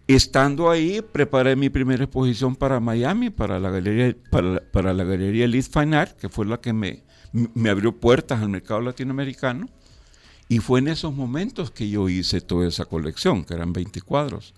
Estando 0.06 0.70
ahí, 0.70 1.00
preparé 1.02 1.54
mi 1.54 1.70
primera 1.70 2.04
exposición 2.04 2.56
para 2.56 2.80
Miami, 2.80 3.30
para 3.30 3.60
la 3.60 3.70
galería, 3.70 4.16
para, 4.30 4.92
la 4.92 5.04
galería 5.04 5.44
Elite 5.44 5.70
Fine 5.70 5.96
Art, 5.96 6.16
que 6.16 6.28
fue 6.28 6.46
la 6.46 6.60
que 6.60 6.72
me, 6.72 7.04
me 7.32 7.70
abrió 7.70 7.96
puertas 7.96 8.42
al 8.42 8.48
mercado 8.48 8.80
latinoamericano. 8.80 9.68
Y 10.48 10.58
fue 10.58 10.80
en 10.80 10.88
esos 10.88 11.14
momentos 11.14 11.70
que 11.70 11.88
yo 11.88 12.08
hice 12.08 12.40
toda 12.40 12.66
esa 12.66 12.84
colección, 12.84 13.44
que 13.44 13.54
eran 13.54 13.72
20 13.72 14.00
cuadros. 14.02 14.52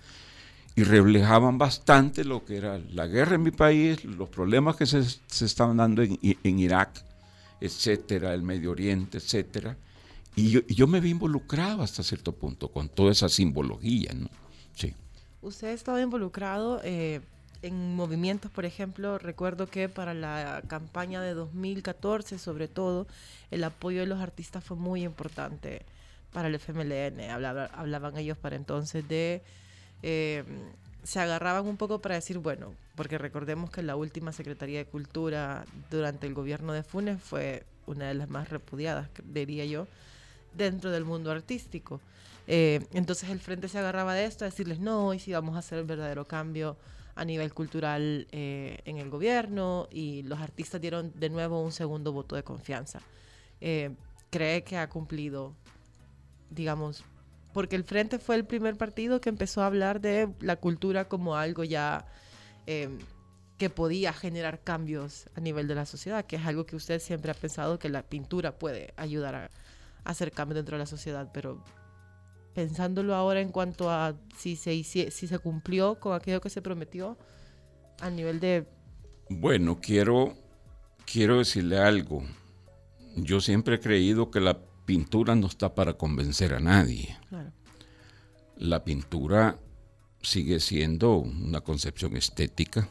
Y 0.75 0.85
reflejaban 0.85 1.59
bastante 1.59 2.25
lo 2.25 2.45
que 2.45 2.57
era 2.57 2.79
la 2.79 3.07
guerra 3.07 3.35
en 3.35 3.43
mi 3.43 3.51
país, 3.51 4.05
los 4.05 4.29
problemas 4.29 4.77
que 4.77 4.87
se, 4.87 5.03
se 5.03 5.45
estaban 5.45 5.77
dando 5.77 6.03
en, 6.03 6.19
en, 6.23 6.59
Irak, 6.59 7.05
etcétera, 7.61 8.33
el 8.33 8.43
Medio 8.43 8.71
Oriente, 8.71 9.19
etcétera. 9.19 9.77
Y 10.35 10.51
yo, 10.51 10.61
y 10.67 10.75
yo 10.75 10.87
me 10.87 11.01
vi 11.01 11.11
involucrado 11.11 11.83
hasta 11.83 12.03
cierto 12.03 12.33
punto 12.33 12.69
con 12.69 12.89
toda 12.89 13.13
esa 13.13 13.29
simbología, 13.29 14.13
¿no? 14.15 14.29
Sí. 14.75 14.95
Usted 15.43 15.69
ha 15.69 15.73
estado 15.73 16.01
involucrado 16.01 16.81
eh, 16.85 17.21
en 17.63 17.95
movimientos, 17.95 18.51
por 18.51 18.65
ejemplo, 18.65 19.19
recuerdo 19.19 19.69
que 19.69 19.89
para 19.89 20.15
la 20.15 20.63
campaña 20.69 21.21
de 21.21 21.35
2014, 21.35 22.39
sobre 22.39 22.67
todo, 22.67 23.07
el 23.51 23.63
apoyo 23.65 24.01
de 24.01 24.07
los 24.07 24.21
artistas 24.21 24.65
fue 24.65 24.77
muy 24.77 25.05
importante 25.05 25.83
para 26.33 26.49
el 26.49 26.55
FMLN. 26.55 27.21
hablaban 27.31 28.17
ellos 28.17 28.37
para 28.37 28.57
entonces 28.57 29.07
de... 29.07 29.43
Eh, 30.03 30.45
se 31.03 31.19
agarraban 31.21 31.67
un 31.67 31.77
poco 31.77 32.01
para 32.01 32.15
decir, 32.15 32.39
bueno, 32.39 32.75
porque 32.95 33.19
recordemos 33.19 33.71
que 33.71 33.83
la 33.83 33.97
última 33.97 34.33
Secretaría 34.33 34.79
de 34.79 34.87
Cultura 34.87 35.65
durante 35.91 36.27
el 36.27 36.35
gobierno 36.35 36.73
de 36.73 36.83
Funes 36.83 37.21
fue 37.21 37.65
una 37.87 38.07
de 38.07 38.15
las 38.15 38.29
más 38.31 38.51
repudiadas, 38.51 39.09
diría 39.25 39.65
yo, 39.65 39.87
dentro 40.55 40.91
del 40.91 41.05
mundo 41.05 41.31
artístico. 41.31 42.01
Eh, 42.47 42.87
entonces 42.93 43.31
el 43.31 43.41
frente 43.41 43.69
se 43.69 43.79
agarraba 43.79 44.15
de 44.15 44.25
esto, 44.25 44.45
a 44.45 44.49
decirles 44.49 44.79
no, 44.79 45.15
y 45.15 45.19
si 45.19 45.33
vamos 45.33 45.57
a 45.57 45.61
hacer 45.61 45.79
el 45.79 45.85
verdadero 45.85 46.27
cambio 46.27 46.77
a 47.15 47.25
nivel 47.25 47.53
cultural 47.53 48.27
eh, 48.33 48.81
en 48.85 48.99
el 48.99 49.11
gobierno, 49.11 49.89
y 49.91 50.23
los 50.23 50.41
artistas 50.41 50.81
dieron 50.81 51.13
de 51.19 51.31
nuevo 51.31 51.63
un 51.63 51.73
segundo 51.73 52.13
voto 52.13 52.37
de 52.37 52.43
confianza. 52.43 53.01
Eh, 53.61 53.91
¿Cree 54.31 54.65
que 54.65 54.79
ha 54.79 54.89
cumplido, 54.89 55.55
digamos, 56.51 57.05
porque 57.53 57.77
el 57.77 57.85
Frente 57.85 58.19
fue 58.19 58.37
el 58.37 58.45
primer 58.45 58.77
partido 58.77 59.21
que 59.21 59.29
empezó 59.29 59.63
a 59.63 59.67
hablar 59.67 60.01
de 60.01 60.33
la 60.41 60.57
cultura 60.57 61.09
como 61.09 61.37
algo 61.37 61.65
ya 61.65 62.07
que 63.59 63.71
podía 63.71 64.13
generar 64.13 64.61
cambios 64.61 65.29
a 65.35 65.41
nivel 65.41 65.69
de 65.69 65.75
la 65.75 65.87
sociedad, 65.87 66.25
que 66.25 66.37
es 66.37 66.47
algo 66.47 66.65
que 66.65 66.77
usted 66.77 67.01
siempre 67.01 67.31
ha 67.31 67.35
pensado 67.35 67.79
que 67.79 67.89
la 67.89 68.03
pintura 68.03 68.59
puede 68.59 68.95
ayudar 68.97 69.35
a, 69.35 69.45
a 69.45 69.51
hacer 70.11 70.33
cambios 70.33 70.57
dentro 70.57 70.77
de 70.77 70.81
la 70.81 70.87
sociedad, 70.87 71.31
pero 71.33 71.63
pensándolo 72.55 73.15
ahora 73.15 73.41
en 73.41 73.51
cuanto 73.51 73.91
a 73.91 74.15
si 74.37 74.57
se, 74.57 74.83
si 74.85 75.11
se 75.11 75.39
cumplió 75.39 75.99
con 75.99 76.15
aquello 76.15 76.41
que 76.41 76.51
se 76.51 76.63
prometió 76.63 77.17
a 78.01 78.11
nivel 78.11 78.41
de... 78.41 78.67
Bueno, 79.29 79.79
quiero, 79.81 80.37
quiero 81.07 81.39
decirle 81.39 81.79
algo. 81.79 82.23
Yo 83.17 83.41
siempre 83.41 83.77
he 83.77 83.81
creído 83.81 84.31
que 84.31 84.41
la 84.41 84.59
pintura 84.85 85.35
no 85.35 85.47
está 85.47 85.75
para 85.75 85.95
convencer 85.95 86.55
a 86.55 86.61
nadie. 86.61 87.17
La 88.57 88.85
pintura 88.85 89.59
sigue 90.23 90.61
siendo 90.61 91.17
una 91.17 91.61
concepción 91.61 92.17
estética 92.17 92.89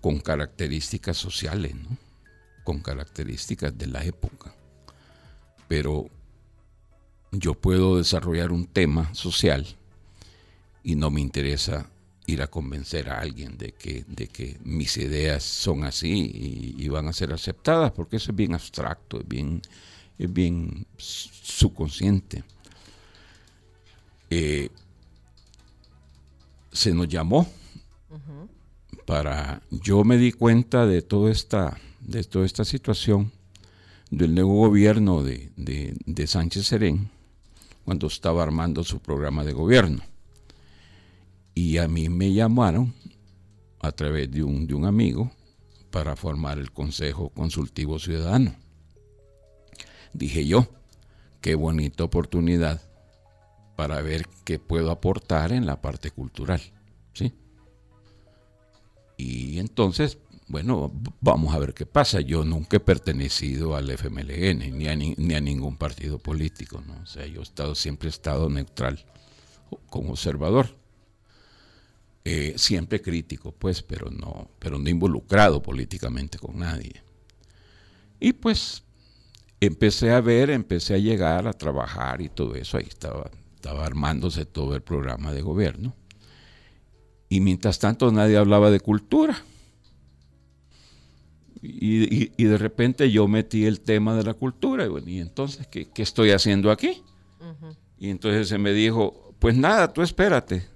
con 0.00 0.20
características 0.20 1.16
sociales, 1.16 1.74
¿no? 1.74 1.96
con 2.62 2.80
características 2.80 3.76
de 3.76 3.86
la 3.86 4.04
época. 4.04 4.54
Pero 5.68 6.08
yo 7.32 7.54
puedo 7.54 7.96
desarrollar 7.96 8.52
un 8.52 8.66
tema 8.66 9.14
social 9.14 9.66
y 10.82 10.94
no 10.96 11.10
me 11.10 11.20
interesa 11.20 11.90
ir 12.26 12.42
a 12.42 12.46
convencer 12.46 13.10
a 13.10 13.20
alguien 13.20 13.58
de 13.58 13.72
que, 13.72 14.04
de 14.06 14.28
que 14.28 14.58
mis 14.62 14.96
ideas 14.96 15.42
son 15.42 15.84
así 15.84 16.74
y, 16.78 16.88
van 16.88 17.08
a 17.08 17.12
ser 17.12 17.32
aceptadas, 17.32 17.92
porque 17.92 18.16
eso 18.16 18.30
es 18.30 18.36
bien 18.36 18.54
abstracto, 18.54 19.20
es 19.20 19.28
bien, 19.28 19.60
es 20.18 20.32
bien 20.32 20.86
subconsciente. 20.96 22.44
Eh, 24.30 24.70
se 26.72 26.92
nos 26.92 27.08
llamó 27.08 27.46
para 29.06 29.62
yo 29.70 30.02
me 30.02 30.16
di 30.16 30.32
cuenta 30.32 30.86
de 30.86 31.02
toda 31.02 31.30
esta 31.30 31.78
de 32.00 32.24
toda 32.24 32.46
esta 32.46 32.64
situación 32.64 33.30
del 34.10 34.34
nuevo 34.34 34.54
gobierno 34.54 35.22
de, 35.22 35.50
de 35.56 36.26
Sánchez 36.26 36.66
Serén 36.66 37.10
cuando 37.84 38.06
estaba 38.06 38.42
armando 38.42 38.82
su 38.82 38.98
programa 39.00 39.44
de 39.44 39.52
gobierno. 39.52 40.02
Y 41.54 41.78
a 41.78 41.86
mí 41.86 42.08
me 42.08 42.32
llamaron 42.32 42.94
a 43.80 43.92
través 43.92 44.30
de 44.30 44.42
un, 44.42 44.66
de 44.66 44.74
un 44.74 44.86
amigo 44.86 45.30
para 45.90 46.16
formar 46.16 46.58
el 46.58 46.72
Consejo 46.72 47.28
Consultivo 47.28 47.98
Ciudadano. 47.98 48.56
Dije 50.14 50.46
yo, 50.46 50.68
qué 51.40 51.54
bonita 51.54 52.04
oportunidad 52.04 52.80
para 53.76 54.00
ver 54.00 54.26
qué 54.44 54.58
puedo 54.58 54.90
aportar 54.90 55.52
en 55.52 55.66
la 55.66 55.82
parte 55.82 56.10
cultural. 56.10 56.62
¿sí? 57.12 57.32
Y 59.16 59.58
entonces 59.58 60.18
bueno, 60.46 60.92
vamos 61.20 61.54
a 61.54 61.58
ver 61.58 61.72
qué 61.74 61.86
pasa. 61.86 62.20
Yo 62.20 62.44
nunca 62.44 62.76
he 62.76 62.80
pertenecido 62.80 63.76
al 63.76 63.90
FMLN 63.90 64.78
ni 64.78 64.88
a, 64.88 64.94
ni 64.94 65.34
a 65.34 65.40
ningún 65.40 65.76
partido 65.76 66.18
político, 66.18 66.82
¿no? 66.86 67.00
O 67.02 67.06
sea, 67.06 67.26
yo 67.26 67.40
he 67.40 67.42
estado, 67.42 67.74
siempre 67.74 68.08
he 68.08 68.10
estado 68.10 68.48
neutral 68.50 69.04
como 69.88 70.10
observador. 70.10 70.76
Eh, 72.26 72.54
siempre 72.56 73.02
crítico, 73.02 73.52
pues, 73.52 73.82
pero 73.82 74.10
no, 74.10 74.50
pero 74.58 74.78
no 74.78 74.88
involucrado 74.88 75.62
políticamente 75.62 76.38
con 76.38 76.58
nadie. 76.58 77.02
Y 78.20 78.32
pues 78.32 78.83
empecé 79.60 80.10
a 80.12 80.20
ver, 80.20 80.50
empecé 80.50 80.94
a 80.94 80.98
llegar 80.98 81.46
a 81.46 81.52
trabajar 81.52 82.20
y 82.20 82.28
todo 82.28 82.54
eso, 82.54 82.76
ahí 82.76 82.86
estaba, 82.88 83.30
estaba 83.54 83.84
armándose 83.84 84.44
todo 84.46 84.74
el 84.74 84.82
programa 84.82 85.32
de 85.32 85.42
gobierno. 85.42 85.94
Y 87.28 87.40
mientras 87.40 87.78
tanto 87.78 88.12
nadie 88.12 88.36
hablaba 88.36 88.70
de 88.70 88.80
cultura 88.80 89.42
y, 91.66 92.44
de 92.44 92.58
repente 92.58 93.10
yo 93.10 93.26
metí 93.26 93.64
el 93.64 93.80
tema 93.80 94.14
de 94.14 94.22
la 94.22 94.34
cultura. 94.34 94.86
Y, 95.06 95.20
entonces, 95.20 95.66
¿qué, 95.66 95.88
estoy 95.96 96.30
haciendo 96.30 96.70
aquí? 96.70 97.02
Y 97.98 98.10
entonces 98.10 98.48
se 98.48 98.58
me 98.58 98.72
dijo, 98.72 99.34
pues 99.38 99.56
nada, 99.56 99.92
tú 99.92 100.02
espérate. 100.02 100.66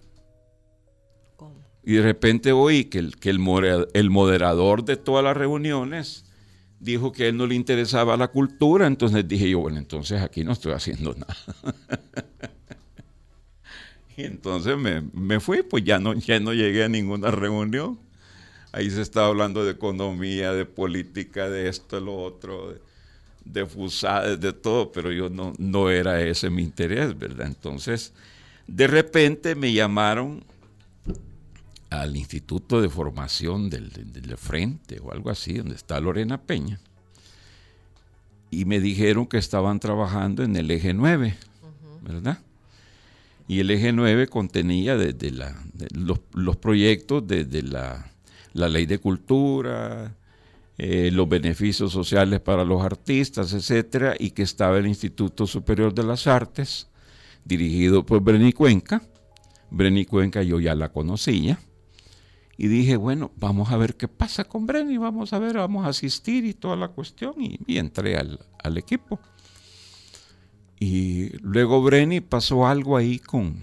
Y 1.84 1.94
de 1.94 2.02
repente 2.02 2.52
oí 2.52 2.86
que, 2.86 2.98
el, 2.98 3.16
que 3.16 3.28
el, 3.30 3.38
moderador 3.38 4.84
de 4.84 4.96
todas 4.96 5.24
las 5.24 5.36
reuniones 5.36 6.24
dijo 6.80 7.12
que 7.12 7.24
a 7.24 7.28
él 7.28 7.36
no 7.36 7.46
le 7.46 7.54
interesaba 7.54 8.16
la 8.16 8.28
cultura, 8.28 8.86
entonces 8.86 9.26
dije 9.26 9.50
yo, 9.50 9.60
bueno, 9.60 9.78
entonces 9.78 10.22
aquí 10.22 10.44
no 10.44 10.52
estoy 10.52 10.72
haciendo 10.72 11.14
nada. 11.14 11.36
y 14.16 14.24
entonces 14.24 14.76
me, 14.76 15.40
fui, 15.40 15.62
pues 15.62 15.84
ya 15.84 15.98
no, 15.98 16.14
ya 16.14 16.40
no 16.40 16.52
llegué 16.52 16.84
a 16.84 16.88
ninguna 16.88 17.30
reunión. 17.30 17.98
Ahí 18.72 18.90
se 18.90 19.00
estaba 19.00 19.28
hablando 19.28 19.64
de 19.64 19.72
economía, 19.72 20.52
de 20.52 20.66
política, 20.66 21.48
de 21.48 21.68
esto, 21.68 21.96
de 21.96 22.02
lo 22.02 22.16
otro, 22.16 22.74
de, 23.44 23.64
de 23.64 24.36
de 24.36 24.52
todo, 24.52 24.92
pero 24.92 25.10
yo 25.10 25.30
no, 25.30 25.54
no 25.58 25.90
era 25.90 26.20
ese 26.20 26.50
mi 26.50 26.62
interés, 26.62 27.18
¿verdad? 27.18 27.46
Entonces, 27.46 28.12
de 28.66 28.86
repente 28.86 29.54
me 29.54 29.72
llamaron 29.72 30.44
al 31.90 32.16
Instituto 32.16 32.80
de 32.80 32.88
Formación 32.88 33.70
del, 33.70 33.90
Frente 34.36 35.00
o 35.00 35.12
algo 35.12 35.30
así, 35.30 35.54
donde 35.54 35.74
está 35.74 36.00
Lorena 36.00 36.42
Peña, 36.42 36.80
y 38.50 38.64
me 38.64 38.80
dijeron 38.80 39.26
que 39.26 39.38
estaban 39.38 39.80
trabajando 39.80 40.42
en 40.42 40.56
el 40.56 40.70
eje 40.70 40.94
9, 40.94 41.36
¿verdad? 42.02 42.38
Y 43.46 43.60
el 43.60 43.70
eje 43.70 43.92
9 43.92 44.28
contenía 44.28 44.96
desde 44.96 45.30
la, 45.30 45.54
los, 45.92 46.56
proyectos 46.56 47.26
desde 47.26 47.62
la, 47.62 48.10
la, 48.52 48.68
ley 48.68 48.86
de 48.86 48.98
cultura, 48.98 50.14
eh, 50.76 51.10
los 51.12 51.28
beneficios 51.28 51.92
sociales 51.92 52.40
para 52.40 52.64
los 52.64 52.82
artistas, 52.82 53.52
etcétera, 53.52 54.14
y 54.18 54.30
que 54.30 54.42
estaba 54.42 54.78
el 54.78 54.86
Instituto 54.86 55.46
Superior 55.46 55.94
de 55.94 56.04
las 56.04 56.26
Artes, 56.26 56.88
dirigido 57.44 58.04
por 58.04 58.20
Breni 58.20 58.52
Cuenca. 58.52 59.02
Breni 59.70 60.04
Cuenca 60.04 60.42
yo 60.42 60.60
ya 60.60 60.74
la 60.74 60.90
conocía 60.90 61.58
y 62.60 62.66
dije, 62.66 62.96
bueno, 62.96 63.30
vamos 63.36 63.70
a 63.70 63.76
ver 63.76 63.94
qué 63.94 64.08
pasa 64.08 64.42
con 64.42 64.66
Brenny, 64.66 64.98
vamos 64.98 65.32
a 65.32 65.38
ver, 65.38 65.58
vamos 65.58 65.86
a 65.86 65.90
asistir 65.90 66.44
y 66.44 66.54
toda 66.54 66.74
la 66.74 66.88
cuestión. 66.88 67.34
Y, 67.38 67.78
entré 67.78 68.16
al, 68.16 68.76
equipo. 68.76 69.20
Y 70.80 71.36
luego 71.38 71.80
Brenny 71.80 72.20
pasó 72.20 72.66
algo 72.66 72.96
ahí 72.96 73.20
con, 73.20 73.62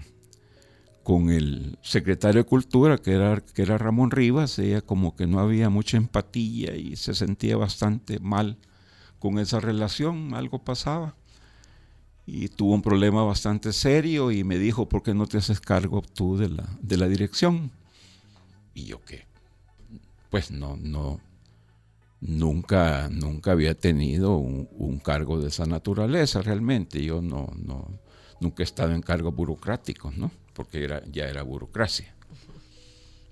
con 1.02 1.28
el 1.28 1.78
secretario 1.82 2.42
de 2.42 2.48
Cultura, 2.48 2.96
que 2.96 3.12
era, 3.12 3.42
que 3.42 3.60
era 3.60 3.76
Ramón 3.76 4.10
Rivas. 4.10 4.58
Ella 4.58 4.80
como 4.80 5.14
que 5.14 5.26
no 5.26 5.40
había 5.40 5.68
mucha 5.68 5.98
empatía 5.98 6.74
y 6.74 6.96
se 6.96 7.14
sentía 7.14 7.58
bastante 7.58 8.18
mal 8.18 8.56
con 9.18 9.38
esa 9.38 9.60
relación, 9.60 10.32
algo 10.32 10.64
pasaba. 10.64 11.16
Y 12.24 12.48
tuvo 12.48 12.72
un 12.72 12.82
problema 12.82 13.24
bastante 13.24 13.74
serio 13.74 14.32
y 14.32 14.42
me 14.42 14.58
dijo, 14.58 14.88
¿por 14.88 15.02
qué 15.02 15.12
no 15.12 15.26
te 15.26 15.36
haces 15.36 15.60
cargo 15.60 16.00
tú 16.00 16.38
de 16.38 16.48
la, 16.48 16.66
de 16.80 16.96
la 16.96 17.08
dirección? 17.08 17.72
Y 18.76 18.84
yo 18.84 19.00
qué, 19.00 19.24
pues 20.28 20.50
no, 20.50 20.76
no, 20.76 21.18
nunca, 22.20 23.08
nunca 23.10 23.52
había 23.52 23.74
tenido 23.74 24.36
un, 24.36 24.98
cargo 24.98 25.40
de 25.40 25.48
esa 25.48 25.64
naturaleza 25.64 26.42
realmente. 26.42 27.02
Yo 27.02 27.22
no, 27.22 27.50
no, 27.56 27.88
nunca 28.38 28.62
he 28.62 28.64
estado 28.64 28.92
en 28.92 29.00
cargos 29.00 29.34
burocráticos, 29.34 30.14
¿no? 30.18 30.30
Porque 30.52 30.84
era, 30.84 31.02
ya 31.10 31.24
era 31.26 31.42
burocracia. 31.42 32.14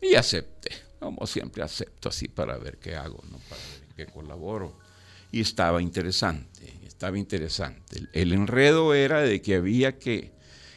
Y 0.00 0.14
acepté, 0.14 0.70
como 0.98 1.26
siempre 1.26 1.62
acepto 1.62 2.08
así 2.08 2.26
para 2.26 2.56
ver 2.56 2.78
qué 2.78 2.96
hago, 2.96 3.22
¿no? 3.30 3.36
Para 3.50 3.60
ver 3.60 3.82
en 3.86 3.96
qué 3.96 4.06
colaboro. 4.06 4.78
Y 5.30 5.42
estaba 5.42 5.82
interesante, 5.82 6.72
estaba 6.86 7.18
interesante. 7.18 8.08
el 8.14 8.32
enredo 8.32 8.94
era 8.94 9.20
de 9.20 9.42
que 9.42 9.56
había 9.56 9.98
que 9.98 10.33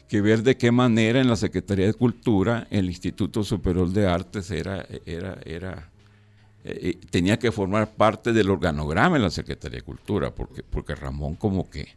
que 0.08 0.22
ver 0.22 0.42
de 0.42 0.56
qué 0.56 0.72
manera 0.72 1.20
en 1.20 1.28
la 1.28 1.36
Secretaría 1.36 1.86
de 1.86 1.94
Cultura 1.94 2.66
el 2.70 2.86
Instituto 2.86 3.44
Superior 3.44 3.90
de 3.90 4.06
Artes 4.06 4.50
era, 4.50 4.86
era, 5.04 5.38
era, 5.44 5.90
eh, 6.64 6.78
eh, 6.82 6.98
tenía 7.10 7.38
que 7.38 7.52
formar 7.52 7.94
parte 7.94 8.32
del 8.32 8.50
organograma 8.50 9.16
en 9.16 9.22
la 9.22 9.30
Secretaría 9.30 9.78
de 9.78 9.84
Cultura, 9.84 10.34
porque, 10.34 10.62
porque 10.62 10.94
Ramón 10.94 11.34
como 11.34 11.68
que, 11.68 11.88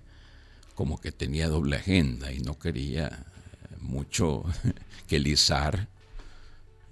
como 0.75 0.99
que 0.99 1.13
tenía 1.13 1.47
doble 1.47 1.77
agenda 1.77 2.31
y 2.33 2.39
no 2.39 2.59
quería 2.59 3.25
mucho 3.79 4.43
que 5.07 5.17
Lizar 5.17 5.87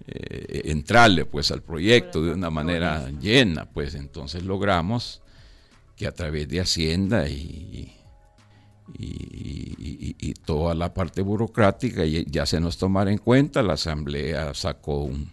eh, 0.08 0.62
entrarle 0.72 1.26
pues 1.26 1.52
al 1.52 1.62
proyecto 1.62 2.24
de 2.24 2.32
una 2.32 2.50
manera 2.50 3.10
llena, 3.12 3.66
pues 3.66 3.94
entonces 3.94 4.44
logramos 4.44 5.22
que 5.98 6.08
a 6.08 6.14
través 6.14 6.48
de 6.48 6.62
Hacienda 6.62 7.28
y 7.28 7.99
y, 8.98 10.34
toda 10.46 10.74
la 10.74 10.94
parte 10.94 11.22
burocrática 11.22 12.06
y 12.06 12.26
ya 12.26 12.46
se 12.46 12.60
nos 12.60 12.78
tomara 12.78 13.12
en 13.12 13.20
cuenta. 13.20 13.62
La 13.62 13.74
Asamblea 13.74 14.54
sacó 14.56 15.04
un, 15.04 15.32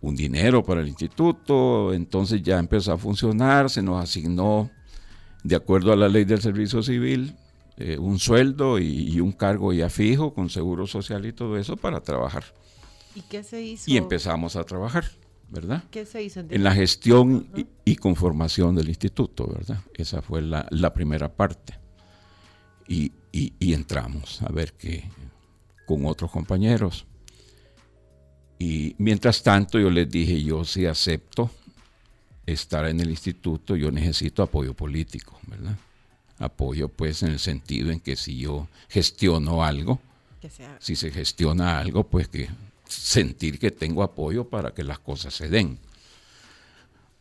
un 0.00 0.16
dinero 0.16 0.62
para 0.62 0.80
el 0.80 0.88
instituto, 0.88 1.92
entonces 1.92 2.42
ya 2.42 2.58
empezó 2.58 2.92
a 2.92 2.98
funcionar, 2.98 3.70
se 3.70 3.82
nos 3.82 4.02
asignó, 4.02 4.70
de 5.42 5.56
acuerdo 5.56 5.92
a 5.92 5.96
la 5.96 6.08
ley 6.08 6.24
del 6.24 6.40
servicio 6.40 6.82
civil, 6.82 7.34
eh, 7.76 7.96
un 7.96 8.18
sueldo 8.18 8.78
y, 8.78 9.20
un 9.20 9.32
cargo 9.32 9.72
ya 9.72 9.88
fijo 9.88 10.34
con 10.34 10.50
seguro 10.50 10.86
social 10.86 11.24
y 11.26 11.32
todo 11.32 11.56
eso 11.56 11.76
para 11.76 12.00
trabajar. 12.00 12.44
¿Y 13.14 13.22
qué 13.22 13.42
se 13.42 13.62
hizo? 13.62 13.90
Y 13.90 13.96
empezamos 13.96 14.56
a 14.56 14.64
trabajar, 14.64 15.04
¿verdad? 15.48 15.84
¿Qué 15.90 16.04
se 16.04 16.22
hizo? 16.22 16.40
En 16.40 16.64
la 16.64 16.72
gestión 16.72 17.48
y, 17.84 17.96
conformación 17.96 18.74
del 18.74 18.88
instituto, 18.88 19.46
¿verdad? 19.46 19.80
Esa 19.94 20.22
fue 20.22 20.42
la, 20.42 20.66
la 20.70 20.92
primera 20.92 21.32
parte 21.32 21.78
y, 22.88 23.12
entramos 23.60 24.42
a 24.42 24.50
ver 24.50 24.72
qué 24.72 25.04
con 25.86 26.06
otros 26.06 26.30
compañeros. 26.30 27.06
Y 28.58 28.96
mientras 28.98 29.42
tanto 29.42 29.78
yo 29.78 29.90
les 29.90 30.10
dije, 30.10 30.42
yo 30.42 30.64
sí 30.64 30.86
acepto 30.86 31.50
estar 32.44 32.86
en 32.86 33.00
el 33.00 33.10
instituto, 33.10 33.76
yo 33.76 33.90
necesito 33.90 34.42
apoyo 34.42 34.74
político, 34.74 35.38
¿verdad? 35.46 35.76
Apoyo 36.38 36.88
pues 36.88 37.22
en 37.22 37.30
el 37.30 37.38
sentido 37.38 37.90
en 37.90 38.00
que 38.00 38.16
si 38.16 38.38
yo 38.38 38.68
gestiono 38.88 39.62
algo, 39.62 40.00
si 40.80 40.96
se 40.96 41.10
gestiona 41.10 41.78
algo, 41.78 42.04
pues 42.04 42.28
que 42.28 42.48
sentir 42.88 43.58
que 43.58 43.70
tengo 43.70 44.02
apoyo 44.02 44.48
para 44.48 44.72
que 44.72 44.82
las 44.82 44.98
cosas 44.98 45.34
se 45.34 45.48
den 45.48 45.78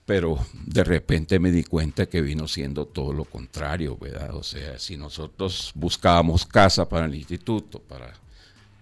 pero 0.08 0.40
de 0.66 0.86
repente 0.86 1.38
me 1.38 1.52
di 1.52 1.66
cuenta 1.66 2.06
que 2.06 2.22
vino 2.22 2.48
siendo 2.48 2.86
todo 2.86 3.12
lo 3.12 3.26
contrario, 3.26 3.98
¿verdad? 3.98 4.34
O 4.36 4.42
sea, 4.42 4.80
si 4.80 4.96
nosotros 4.96 5.74
buscábamos 5.76 6.46
casa 6.46 6.88
para 6.88 7.08
el 7.08 7.16
instituto, 7.16 7.80
para, 7.80 8.14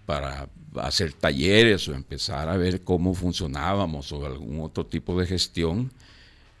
para 0.06 0.48
hacer 0.76 1.12
talleres 1.14 1.88
o 1.88 1.94
empezar 1.94 2.48
a 2.48 2.56
ver 2.56 2.82
cómo 2.82 3.12
funcionábamos 3.12 4.12
o 4.12 4.24
algún 4.24 4.60
otro 4.60 4.86
tipo 4.86 5.18
de 5.18 5.26
gestión, 5.26 5.90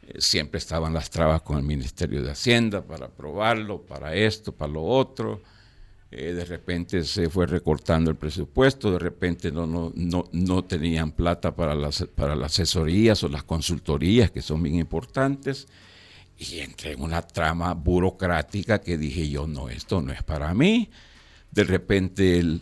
eh, 0.08 0.20
siempre 0.20 0.58
estaban 0.58 0.92
las 0.92 1.10
trabas 1.10 1.42
con 1.42 1.58
el 1.58 1.62
Ministerio 1.62 2.24
de 2.24 2.32
Hacienda 2.32 2.82
para 2.82 3.06
aprobarlo, 3.06 3.82
para 3.82 4.16
esto, 4.16 4.50
para 4.50 4.72
lo 4.72 4.82
otro 4.82 5.42
eh, 6.10 6.32
de 6.32 6.44
repente 6.44 7.02
se 7.04 7.28
fue 7.28 7.46
recortando 7.46 8.10
el 8.10 8.16
presupuesto, 8.16 8.92
de 8.92 8.98
repente 8.98 9.50
no, 9.50 9.66
no, 9.66 9.92
no, 9.94 10.28
no 10.32 10.64
tenían 10.64 11.12
plata 11.12 11.54
para 11.54 11.74
las, 11.74 12.06
para 12.14 12.36
las 12.36 12.52
asesorías 12.52 13.22
o 13.24 13.28
las 13.28 13.42
consultorías, 13.42 14.30
que 14.30 14.42
son 14.42 14.62
bien 14.62 14.76
importantes, 14.76 15.66
y 16.38 16.60
entré 16.60 16.92
en 16.92 17.02
una 17.02 17.22
trama 17.22 17.74
burocrática 17.74 18.80
que 18.80 18.98
dije 18.98 19.28
yo, 19.28 19.46
no, 19.46 19.68
esto 19.68 20.00
no 20.00 20.12
es 20.12 20.22
para 20.22 20.52
mí. 20.54 20.90
De 21.50 21.64
repente 21.64 22.38
el, 22.38 22.60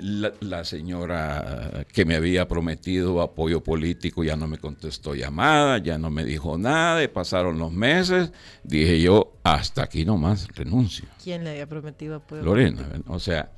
la, 0.00 0.64
señora 0.64 1.84
que 1.92 2.04
me 2.04 2.16
había 2.16 2.46
prometido 2.46 3.20
apoyo 3.20 3.62
político 3.62 4.24
ya 4.24 4.36
no 4.36 4.46
me 4.46 4.58
contestó 4.58 5.14
llamada, 5.14 5.78
ya 5.78 5.98
no 5.98 6.10
me 6.10 6.24
dijo 6.24 6.58
nada, 6.58 7.02
y 7.02 7.08
pasaron 7.08 7.58
los 7.58 7.72
meses, 7.72 8.32
dije 8.62 9.00
yo, 9.00 9.34
hasta 9.42 9.82
aquí 9.82 10.04
nomás 10.04 10.48
renuncio. 10.48 11.08
¿Quién 11.22 11.44
le 11.44 11.50
había 11.50 11.68
prometido 11.68 12.16
apoyo? 12.16 12.42
Lorena, 12.42 12.86
o 13.06 13.18
sea, 13.18 13.50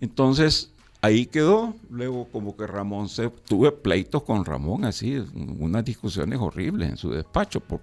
entonces 0.00 0.72
ahí 1.00 1.26
quedó, 1.26 1.74
luego 1.90 2.28
como 2.30 2.56
que 2.56 2.66
Ramón 2.66 3.08
se, 3.08 3.28
tuve 3.28 3.72
pleitos 3.72 4.22
con 4.22 4.44
Ramón, 4.44 4.84
así, 4.84 5.16
unas 5.34 5.84
discusiones 5.84 6.38
horribles 6.40 6.90
en 6.90 6.96
su 6.96 7.10
despacho 7.10 7.60
por, 7.60 7.80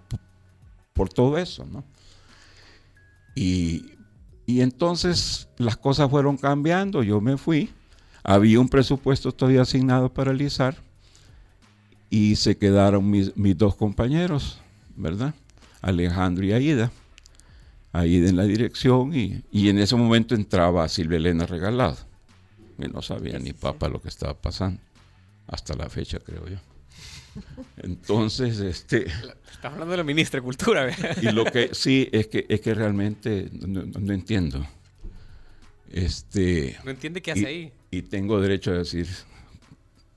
por 0.93 1.10
todo 1.10 1.38
eso, 1.38 1.65
¿no? 1.65 1.84
Y 3.36 3.93
y 4.45 4.62
entonces 4.62 5.47
las 5.58 5.77
cosas 5.77 6.10
fueron 6.10 6.38
cambiando, 6.38 7.03
yo 7.03 7.21
me 7.21 7.38
fui, 7.38 7.69
había 8.23 8.60
un 8.60 8.69
presupuesto 8.69 9.32
todavía 9.32 9.62
asignado 9.62 10.13
para 10.13 10.32
realizar 10.32 10.75
y 12.10 12.36
se 12.36 12.58
quedaron 12.58 13.10
mis, 13.10 13.34
dos 13.58 13.75
compañeros, 13.75 14.60
¿verdad? 14.95 15.34
Alejandro 15.82 16.45
y 16.45 16.53
Aida. 16.53 16.91
Aida 17.91 18.29
en 18.29 18.38
la 18.38 18.43
dirección 18.43 19.13
y, 19.13 19.43
en 19.51 19.79
ese 19.79 19.95
momento 19.95 20.36
entraba 20.36 20.88
Silvia 20.89 21.17
Elena 21.17 21.45
Regalado. 21.45 21.97
Y 22.77 22.88
no 22.88 23.01
sabía 23.01 23.39
ni 23.39 23.53
papa 23.53 23.88
lo 23.88 24.01
que 24.01 24.10
estaba 24.10 24.34
pasando, 24.34 24.79
hasta 25.47 25.75
la 25.75 25.89
fecha 25.89 26.19
creo 26.19 26.47
yo. 26.47 26.58
Entonces, 27.78 28.60
este... 28.60 29.06
Estás 29.08 29.72
hablando 29.72 29.91
de 29.91 29.98
la 29.98 30.04
ministra 30.04 30.39
de 30.39 30.43
Cultura. 30.43 30.89
Y 31.22 31.32
lo 31.32 31.46
que 31.46 31.69
sí 31.74 32.10
es 32.12 32.28
que, 32.28 32.46
es 32.50 32.62
que 32.62 32.74
realmente 32.74 33.50
no, 33.52 34.13
entiendo. 34.13 34.65
Este, 35.89 36.78
no 36.84 36.91
entiende 36.91 37.22
qué 37.22 37.32
hace 37.32 37.46
ahí. 37.46 37.74
Y 37.91 38.02
tengo 38.04 38.41
derecho 38.41 38.72
a 38.72 38.76
decir 38.76 39.08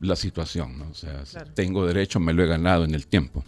la 0.00 0.16
situación, 0.16 0.78
¿no? 0.78 0.88
O 0.90 0.94
sea, 0.94 1.22
tengo 1.54 1.86
derecho, 1.86 2.20
me 2.20 2.32
lo 2.32 2.42
he 2.42 2.46
ganado 2.46 2.84
en 2.84 2.94
el 2.94 3.06
tiempo. 3.06 3.44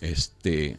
Este, 0.00 0.78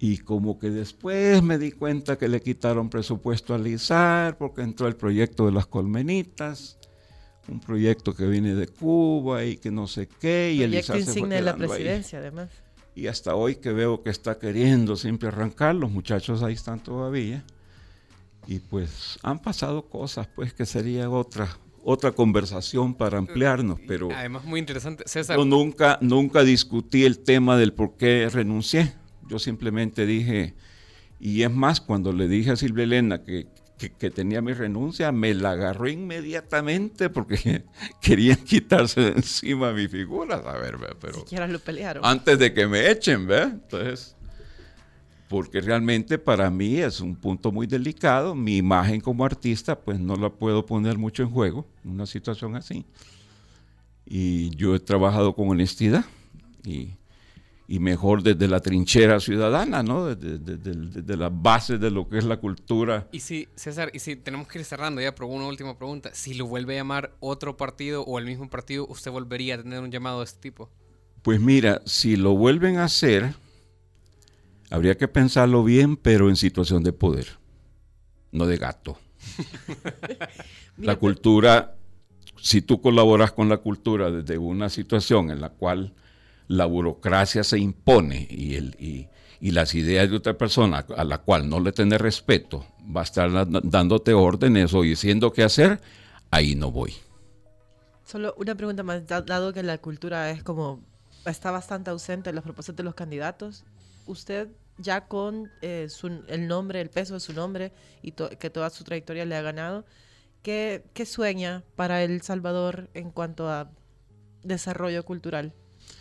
y 0.00 0.18
como 0.18 0.58
que 0.58 0.70
después 0.70 1.42
me 1.42 1.58
di 1.58 1.72
cuenta 1.72 2.16
que 2.18 2.28
le 2.28 2.40
quitaron 2.40 2.88
presupuesto 2.88 3.54
al 3.54 3.66
ISAR 3.66 4.38
porque 4.38 4.62
entró 4.62 4.86
el 4.86 4.96
proyecto 4.96 5.46
de 5.46 5.52
las 5.52 5.66
colmenitas, 5.66 6.77
un 7.48 7.60
proyecto 7.60 8.14
que 8.14 8.26
viene 8.26 8.54
de 8.54 8.68
Cuba 8.68 9.44
y 9.44 9.56
que 9.56 9.70
no 9.70 9.86
sé 9.86 10.08
qué. 10.20 10.52
Y 10.54 10.62
el 10.62 10.74
ISAR 10.74 10.98
insigne 10.98 11.36
de 11.36 11.42
la 11.42 11.56
presidencia, 11.56 12.18
además. 12.18 12.50
Y 12.94 13.06
hasta 13.06 13.34
hoy 13.34 13.56
que 13.56 13.72
veo 13.72 14.02
que 14.02 14.10
está 14.10 14.38
queriendo 14.38 14.96
siempre 14.96 15.28
arrancar, 15.28 15.74
los 15.74 15.90
muchachos 15.90 16.42
ahí 16.42 16.54
están 16.54 16.82
todavía. 16.82 17.44
Y 18.46 18.58
pues 18.60 19.18
han 19.22 19.40
pasado 19.40 19.88
cosas, 19.88 20.26
pues 20.34 20.52
que 20.52 20.66
sería 20.66 21.08
otra, 21.10 21.48
otra 21.84 22.12
conversación 22.12 22.94
para 22.94 23.18
ampliarnos, 23.18 23.78
pero... 23.86 24.08
Además, 24.10 24.44
muy 24.44 24.58
interesante. 24.58 25.04
César. 25.06 25.36
Yo 25.36 25.44
nunca, 25.44 25.98
nunca 26.00 26.42
discutí 26.42 27.04
el 27.04 27.20
tema 27.20 27.56
del 27.56 27.72
por 27.72 27.96
qué 27.96 28.28
renuncié 28.32 28.94
yo 29.28 29.38
simplemente 29.38 30.06
dije, 30.06 30.54
y 31.20 31.42
es 31.42 31.50
más, 31.50 31.80
cuando 31.80 32.12
le 32.12 32.28
dije 32.28 32.50
a 32.50 32.56
Silvia 32.56 32.84
Elena 32.84 33.22
que, 33.22 33.46
que, 33.78 34.10
tenía 34.10 34.42
mi 34.42 34.52
renuncia, 34.52 35.12
me 35.12 35.32
la 35.34 35.52
agarró 35.52 35.88
inmediatamente 35.88 37.08
porque 37.10 37.64
querían 38.00 38.36
quitarse 38.38 39.00
de 39.00 39.08
encima 39.12 39.72
mi 39.72 39.86
figura, 39.86 40.36
a 40.36 40.58
ver, 40.58 40.76
pero... 41.00 41.20
Siquiera 41.20 41.46
lo 41.46 41.60
pelearon. 41.60 42.04
Antes 42.04 42.38
de 42.38 42.52
que 42.52 42.66
me 42.66 42.90
echen, 42.90 43.26
¿ve? 43.26 43.42
Entonces, 43.42 44.16
porque 45.28 45.60
realmente 45.60 46.18
para 46.18 46.50
mí 46.50 46.78
es 46.78 47.00
un 47.00 47.14
punto 47.14 47.52
muy 47.52 47.66
delicado, 47.66 48.34
mi 48.34 48.56
imagen 48.56 49.00
como 49.00 49.24
artista, 49.24 49.78
pues 49.78 50.00
no 50.00 50.16
la 50.16 50.30
puedo 50.30 50.66
poner 50.66 50.98
mucho 50.98 51.22
en 51.22 51.30
juego 51.30 51.66
en 51.84 51.92
una 51.92 52.06
situación 52.06 52.56
así. 52.56 52.84
Y 54.04 54.50
yo 54.56 54.74
he 54.74 54.80
trabajado 54.80 55.34
con 55.34 55.48
honestidad 55.50 56.04
y 56.64 56.97
y 57.70 57.80
mejor 57.80 58.22
desde 58.22 58.48
la 58.48 58.60
trinchera 58.60 59.20
ciudadana, 59.20 59.82
¿no? 59.82 60.14
Desde, 60.14 61.16
las 61.18 61.30
bases 61.30 61.78
de 61.78 61.90
lo 61.90 62.08
que 62.08 62.16
es 62.16 62.24
la 62.24 62.38
cultura. 62.38 63.06
Y 63.12 63.20
si, 63.20 63.46
César, 63.56 63.90
y 63.92 63.98
si 63.98 64.16
tenemos 64.16 64.48
que 64.48 64.58
ir 64.58 64.64
cerrando 64.64 65.02
ya, 65.02 65.14
pero 65.14 65.28
una 65.28 65.46
última 65.46 65.76
pregunta, 65.76 66.10
si 66.14 66.32
lo 66.32 66.46
vuelve 66.46 66.74
a 66.74 66.76
llamar 66.78 67.14
otro 67.20 67.58
partido 67.58 68.04
o 68.04 68.18
el 68.18 68.24
mismo 68.24 68.48
partido, 68.48 68.86
¿usted 68.88 69.10
volvería 69.10 69.56
a 69.56 69.62
tener 69.62 69.80
un 69.80 69.90
llamado 69.90 70.20
de 70.20 70.24
este 70.24 70.40
tipo? 70.40 70.70
Pues 71.20 71.40
mira, 71.40 71.82
si 71.84 72.16
lo 72.16 72.34
vuelven 72.34 72.78
a 72.78 72.84
hacer, 72.84 73.34
habría 74.70 74.96
que 74.96 75.06
pensarlo 75.06 75.62
bien, 75.62 75.98
pero 75.98 76.30
en 76.30 76.36
situación 76.36 76.82
de 76.82 76.94
poder, 76.94 77.26
no 78.32 78.46
de 78.46 78.56
gato. 78.56 78.98
la 80.78 80.96
cultura, 80.96 81.76
si 82.40 82.62
tú 82.62 82.80
colaboras 82.80 83.32
con 83.32 83.50
la 83.50 83.58
cultura 83.58 84.10
desde 84.10 84.38
una 84.38 84.70
situación 84.70 85.30
en 85.30 85.42
la 85.42 85.50
cual 85.50 85.92
la 86.48 86.64
burocracia 86.64 87.44
se 87.44 87.58
impone 87.58 88.26
y, 88.28 88.56
el, 88.56 88.74
y, 88.78 89.08
las 89.52 89.74
ideas 89.74 90.10
de 90.10 90.16
otra 90.16 90.36
persona 90.36 90.84
a 90.96 91.04
la 91.04 91.18
cual 91.18 91.48
no 91.48 91.60
le 91.60 91.72
tenés 91.72 92.00
respeto 92.00 92.66
va 92.84 93.02
a 93.02 93.04
estar 93.04 93.30
dándote 93.62 94.14
órdenes 94.14 94.74
o 94.74 94.82
diciendo 94.82 95.32
qué 95.32 95.44
hacer, 95.44 95.80
ahí 96.30 96.54
no 96.54 96.72
voy. 96.72 96.94
Solo 98.04 98.34
una 98.38 98.54
pregunta 98.54 98.82
más, 98.82 99.06
dado 99.06 99.52
que 99.52 99.62
la 99.62 99.78
cultura 99.78 100.30
es 100.30 100.42
como, 100.42 100.80
está 101.26 101.50
bastante 101.50 101.90
ausente 101.90 102.30
en 102.30 102.36
los 102.36 102.42
propósitos 102.42 102.78
de 102.78 102.82
los 102.84 102.94
candidatos, 102.94 103.64
¿usted 104.06 104.48
ya 104.78 105.06
con 105.06 105.50
eh, 105.60 105.88
el 106.28 106.48
nombre, 106.48 106.80
el 106.80 106.88
peso 106.88 107.14
de 107.14 107.20
su 107.20 107.32
nombre 107.32 107.72
y 108.00 108.12
que 108.12 108.50
toda 108.50 108.70
su 108.70 108.84
trayectoria 108.84 109.26
le 109.26 109.36
ha 109.36 109.42
ganado, 109.42 109.84
¿qué, 110.42 110.84
¿qué 110.94 111.04
sueña 111.04 111.64
para 111.76 112.02
El 112.02 112.22
Salvador 112.22 112.88
en 112.94 113.10
cuanto 113.10 113.48
a 113.50 113.70
desarrollo 114.42 115.04
cultural? 115.04 115.52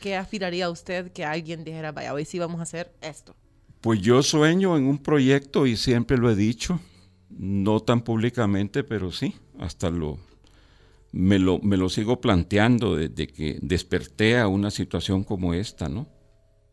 ¿Qué 0.01 0.15
aspiraría 0.15 0.69
usted 0.69 1.11
que 1.11 1.25
alguien 1.25 1.63
dijera, 1.63 1.91
vaya, 1.91 2.13
hoy 2.13 2.25
sí 2.25 2.39
vamos 2.39 2.59
a 2.59 2.63
hacer 2.63 2.91
esto? 3.01 3.35
Pues 3.81 4.01
yo 4.01 4.21
sueño 4.23 4.77
en 4.77 4.85
un 4.85 4.97
proyecto 4.97 5.65
y 5.65 5.77
siempre 5.77 6.17
lo 6.17 6.29
he 6.29 6.35
dicho, 6.35 6.79
no 7.29 7.79
tan 7.79 8.01
públicamente, 8.01 8.83
pero 8.83 9.11
sí, 9.11 9.35
hasta 9.59 9.89
lo 9.89 10.17
me 11.11 11.39
lo, 11.39 11.59
me 11.59 11.77
lo 11.77 11.89
sigo 11.89 12.19
planteando 12.19 12.95
desde 12.95 13.27
que 13.27 13.57
desperté 13.61 14.37
a 14.37 14.47
una 14.47 14.71
situación 14.71 15.23
como 15.23 15.53
esta, 15.53 15.89
¿no? 15.89 16.07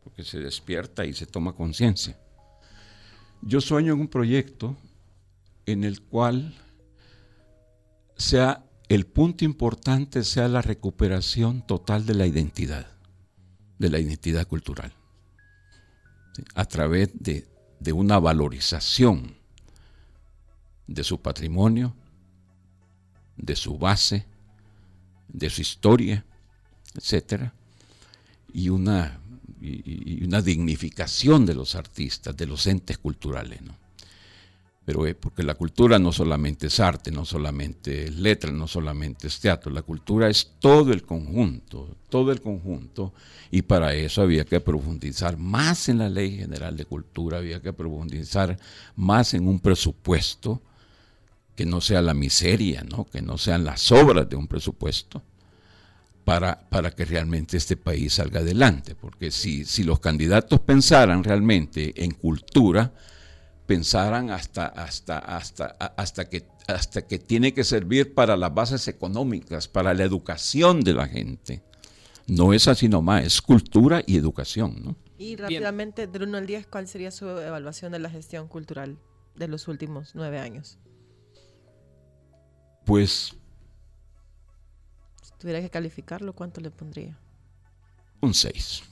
Porque 0.03 0.23
se 0.23 0.39
despierta 0.39 1.05
y 1.05 1.13
se 1.13 1.25
toma 1.25 1.53
conciencia. 1.53 2.17
Yo 3.41 3.61
sueño 3.61 3.93
en 3.93 4.01
un 4.01 4.07
proyecto 4.07 4.75
en 5.65 5.83
el 5.83 6.01
cual 6.01 6.53
sea 8.17 8.65
el 8.87 9.05
punto 9.05 9.45
importante 9.45 10.23
sea 10.23 10.47
la 10.47 10.61
recuperación 10.61 11.65
total 11.65 12.05
de 12.05 12.13
la 12.13 12.27
identidad 12.27 12.94
de 13.77 13.89
la 13.89 13.99
identidad 13.99 14.47
cultural, 14.47 14.93
a 16.53 16.65
través 16.65 17.11
de, 17.13 17.47
una 17.93 18.19
valorización 18.19 19.35
de 20.87 21.03
su 21.03 21.21
patrimonio, 21.21 21.95
de 23.37 23.55
su 23.55 23.77
base, 23.77 24.25
de 25.27 25.49
su 25.49 25.61
historia, 25.61 26.25
etcétera, 26.95 27.53
y 28.53 28.69
una, 28.69 29.19
y 29.61 30.23
una 30.23 30.41
dignificación 30.41 31.45
de 31.45 31.53
los 31.53 31.75
artistas, 31.75 32.35
de 32.35 32.47
los 32.47 32.65
entes 32.67 32.97
culturales. 32.97 33.59
Pero 34.85 35.07
es 35.07 35.15
porque 35.15 35.41
la 35.41 35.55
cultura 35.55 35.97
no 35.97 36.11
solamente 36.11 36.67
es 36.67 36.79
arte, 36.79 37.09
no 37.09 37.25
solamente 37.25 38.05
es 38.05 38.15
letra, 38.15 38.51
no 38.51 38.67
solamente 38.67 39.27
es 39.27 39.39
teatro, 39.39 39.71
la 39.71 39.81
cultura 39.81 40.29
es 40.29 40.51
todo 40.59 40.93
el 40.93 41.03
conjunto, 41.03 41.97
todo 42.07 42.31
el 42.31 42.39
conjunto, 42.39 43.11
y 43.49 43.63
para 43.63 43.95
eso 43.95 44.21
había 44.21 44.45
que 44.45 44.61
profundizar 44.61 45.37
más 45.37 45.89
en 45.89 45.97
la 45.97 46.07
Ley 46.07 46.37
General 46.37 46.77
de 46.77 46.85
Cultura, 46.85 47.39
había 47.39 47.61
que 47.61 47.73
profundizar 47.73 48.59
más 48.95 49.33
en 49.33 49.47
un 49.47 49.59
presupuesto 49.59 50.61
que 51.55 51.65
no 51.65 51.81
sea 51.81 52.03
la 52.03 52.13
miseria, 52.13 52.83
¿no? 52.83 53.05
que 53.05 53.23
no 53.23 53.39
sean 53.39 53.63
las 53.63 53.91
obras 53.91 54.29
de 54.29 54.35
un 54.35 54.47
presupuesto, 54.47 55.23
para, 56.25 56.67
para 56.69 56.91
que 56.91 57.05
realmente 57.05 57.57
este 57.57 57.77
país 57.77 58.13
salga 58.13 58.41
adelante, 58.41 58.95
porque 58.95 59.31
si, 59.31 59.63
si 59.65 59.83
los 59.83 59.99
candidatos 59.99 60.59
pensaran 60.59 61.23
realmente 61.23 62.03
en 62.03 62.11
cultura, 62.11 62.93
pensaran 63.65 64.29
hasta, 64.29 64.67
hasta, 64.67 65.17
hasta, 65.17 65.65
hasta, 65.65 66.29
que, 66.29 66.47
hasta 66.67 67.07
que 67.07 67.19
tiene 67.19 67.53
que 67.53 67.63
servir 67.63 68.13
para 68.13 68.37
las 68.37 68.53
bases 68.53 68.87
económicas, 68.87 69.67
para 69.67 69.93
la 69.93 70.03
educación 70.03 70.81
de 70.81 70.93
la 70.93 71.07
gente. 71.07 71.63
No 72.27 72.53
es 72.53 72.67
así 72.67 72.89
nomás, 72.89 73.23
es 73.25 73.41
cultura 73.41 74.01
y 74.05 74.17
educación. 74.17 74.75
¿no? 74.83 74.95
Y 75.17 75.35
rápidamente, 75.35 76.07
del 76.07 76.23
1 76.23 76.37
al 76.37 76.47
10, 76.47 76.67
¿cuál 76.67 76.87
sería 76.87 77.11
su 77.11 77.27
evaluación 77.27 77.91
de 77.91 77.99
la 77.99 78.09
gestión 78.09 78.47
cultural 78.47 78.97
de 79.35 79.47
los 79.47 79.67
últimos 79.67 80.15
nueve 80.15 80.39
años? 80.39 80.77
Pues... 82.85 83.33
Si 85.21 85.31
tuviera 85.39 85.61
que 85.61 85.69
calificarlo, 85.69 86.33
¿cuánto 86.33 86.61
le 86.61 86.71
pondría? 86.71 87.17
Un 88.21 88.33
6. 88.33 88.83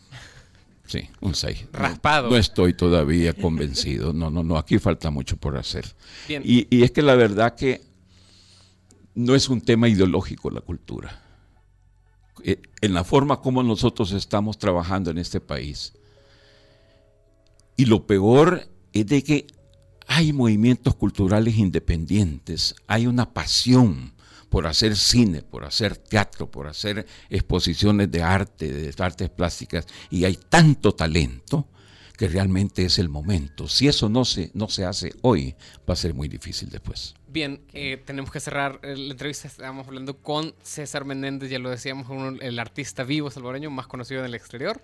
Sí, 0.85 1.09
un 1.21 1.33
6. 1.33 1.67
Raspado. 1.71 2.29
No, 2.29 2.37
estoy 2.37 2.73
todavía 2.73 3.33
convencido. 3.33 4.13
No, 4.13 4.29
no, 4.29 4.43
no, 4.43 4.57
aquí 4.57 4.79
falta 4.79 5.09
mucho 5.09 5.37
por 5.37 5.57
hacer. 5.57 5.85
Y, 6.27 6.67
y, 6.75 6.83
es 6.83 6.91
que 6.91 7.01
la 7.01 7.15
verdad 7.15 7.55
que 7.55 7.81
no 9.15 9.35
es 9.35 9.49
un 9.49 9.61
tema 9.61 9.87
ideológico 9.87 10.49
la 10.49 10.61
cultura. 10.61 11.21
Eh, 12.43 12.61
en 12.81 12.93
la 12.93 13.03
forma 13.03 13.39
como 13.39 13.63
nosotros 13.63 14.11
estamos 14.11 14.57
trabajando 14.57 15.11
en 15.11 15.17
este 15.17 15.39
país. 15.39 15.93
Y 17.77 17.85
lo 17.85 18.05
peor 18.05 18.67
es 18.91 19.07
de 19.07 19.23
que 19.23 19.47
hay 20.07 20.33
movimientos 20.33 20.95
culturales 20.95 21.57
independientes, 21.57 22.75
hay 22.87 23.07
una 23.07 23.33
pasión 23.33 24.12
por 24.53 24.67
hacer 24.67 24.95
cine, 24.95 25.41
por 25.41 25.65
hacer 25.65 25.97
teatro, 25.97 26.45
por 26.45 26.67
hacer 26.67 27.07
exposiciones 27.27 28.11
de 28.11 28.21
arte, 28.21 28.71
de 28.71 28.93
artes 29.03 29.31
plásticas, 29.31 29.87
y 30.11 30.25
hay 30.25 30.35
tanto 30.35 30.93
talento 30.93 31.67
que 32.15 32.27
realmente 32.27 32.85
es 32.85 32.99
el 32.99 33.09
momento. 33.09 33.67
Si 33.67 33.87
eso 33.87 34.09
no 34.09 34.25
se, 34.25 34.51
no 34.53 34.69
se 34.69 34.85
hace 34.85 35.11
hoy, 35.23 35.55
va 35.89 35.93
a 35.93 35.95
ser 35.95 36.13
muy 36.13 36.27
difícil 36.27 36.69
después. 36.69 37.15
Bien, 37.29 37.63
eh, 37.73 37.97
tenemos 38.05 38.29
que 38.29 38.39
cerrar 38.39 38.79
la 38.83 39.11
entrevista. 39.13 39.47
Estábamos 39.47 39.87
hablando 39.87 40.19
con 40.19 40.53
César 40.61 41.03
Menéndez, 41.03 41.49
ya 41.49 41.57
lo 41.57 41.71
decíamos, 41.71 42.05
el 42.39 42.59
artista 42.59 43.03
vivo 43.03 43.31
salvadoreño 43.31 43.71
más 43.71 43.87
conocido 43.87 44.19
en 44.19 44.27
el 44.27 44.35
exterior. 44.35 44.83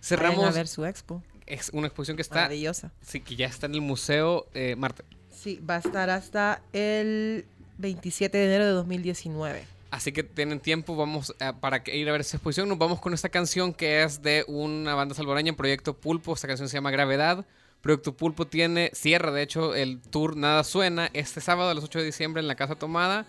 Cerramos. 0.00 0.44
a 0.44 0.52
ver 0.52 0.68
su 0.68 0.84
expo. 0.84 1.20
Es 1.46 1.70
una 1.70 1.88
exposición 1.88 2.14
que 2.14 2.22
está. 2.22 2.42
Maravillosa. 2.42 2.92
Sí, 3.02 3.22
que 3.22 3.34
ya 3.34 3.46
está 3.46 3.66
en 3.66 3.74
el 3.74 3.80
Museo 3.80 4.46
eh, 4.54 4.76
Marte. 4.76 5.02
Sí, 5.32 5.58
va 5.68 5.74
a 5.74 5.78
estar 5.80 6.10
hasta 6.10 6.62
el 6.72 7.44
27 7.80 8.36
de 8.36 8.44
enero 8.44 8.66
de 8.66 8.72
2019. 8.72 9.64
Así 9.90 10.12
que 10.12 10.22
tienen 10.22 10.60
tiempo, 10.60 10.94
vamos 10.94 11.34
para 11.60 11.82
ir 11.92 12.08
a 12.08 12.12
ver 12.12 12.20
esa 12.20 12.36
exposición. 12.36 12.68
Nos 12.68 12.78
vamos 12.78 13.00
con 13.00 13.12
esta 13.12 13.28
canción 13.28 13.74
que 13.74 14.02
es 14.02 14.22
de 14.22 14.44
una 14.46 14.94
banda 14.94 15.14
salvadoreña, 15.14 15.54
Proyecto 15.54 15.94
Pulpo. 15.94 16.32
Esta 16.32 16.46
canción 16.46 16.68
se 16.68 16.76
llama 16.76 16.92
Gravedad. 16.92 17.44
Proyecto 17.80 18.14
Pulpo 18.14 18.46
tiene, 18.46 18.90
cierra 18.94 19.32
de 19.32 19.42
hecho 19.42 19.74
el 19.74 20.00
tour 20.00 20.36
Nada 20.36 20.64
Suena 20.64 21.10
este 21.12 21.40
sábado 21.40 21.70
a 21.70 21.74
las 21.74 21.82
8 21.82 22.00
de 22.00 22.04
diciembre 22.04 22.40
en 22.40 22.46
la 22.46 22.54
Casa 22.54 22.76
Tomada. 22.76 23.26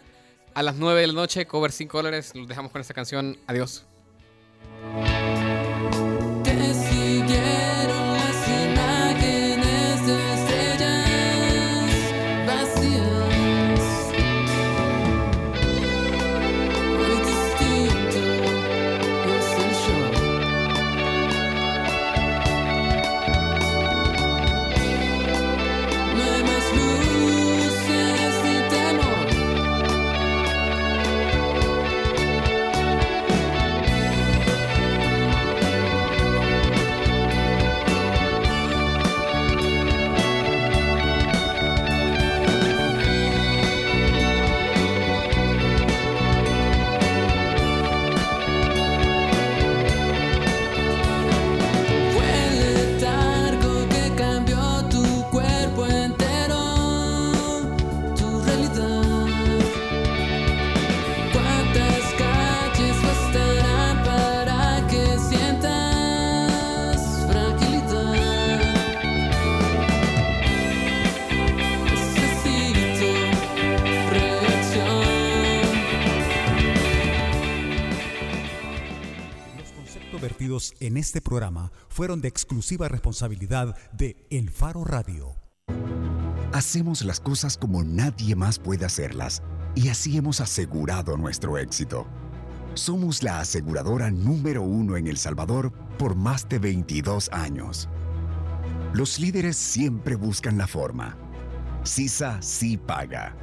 A 0.53 0.61
las 0.61 0.75
9 0.75 1.01
de 1.01 1.07
la 1.07 1.13
noche, 1.13 1.47
cover 1.47 1.71
5 1.71 1.97
dólares. 1.97 2.33
Los 2.35 2.47
dejamos 2.47 2.71
con 2.71 2.81
esta 2.81 2.93
canción. 2.93 3.37
Adiós. 3.47 3.85
Este 81.11 81.19
programa 81.19 81.73
fueron 81.89 82.21
de 82.21 82.29
exclusiva 82.29 82.87
responsabilidad 82.87 83.75
de 83.91 84.15
El 84.29 84.49
Faro 84.49 84.85
Radio. 84.85 85.35
Hacemos 86.53 87.03
las 87.03 87.19
cosas 87.19 87.57
como 87.57 87.83
nadie 87.83 88.33
más 88.37 88.59
puede 88.59 88.85
hacerlas 88.85 89.43
y 89.75 89.89
así 89.89 90.15
hemos 90.15 90.39
asegurado 90.39 91.17
nuestro 91.17 91.57
éxito. 91.57 92.07
Somos 92.75 93.23
la 93.23 93.41
aseguradora 93.41 94.09
número 94.09 94.61
uno 94.61 94.95
en 94.95 95.07
El 95.07 95.17
Salvador 95.17 95.73
por 95.99 96.15
más 96.15 96.47
de 96.47 96.59
22 96.59 97.27
años. 97.33 97.89
Los 98.93 99.19
líderes 99.19 99.57
siempre 99.57 100.15
buscan 100.15 100.57
la 100.57 100.65
forma. 100.65 101.17
CISA 101.83 102.41
sí 102.41 102.77
paga. 102.77 103.35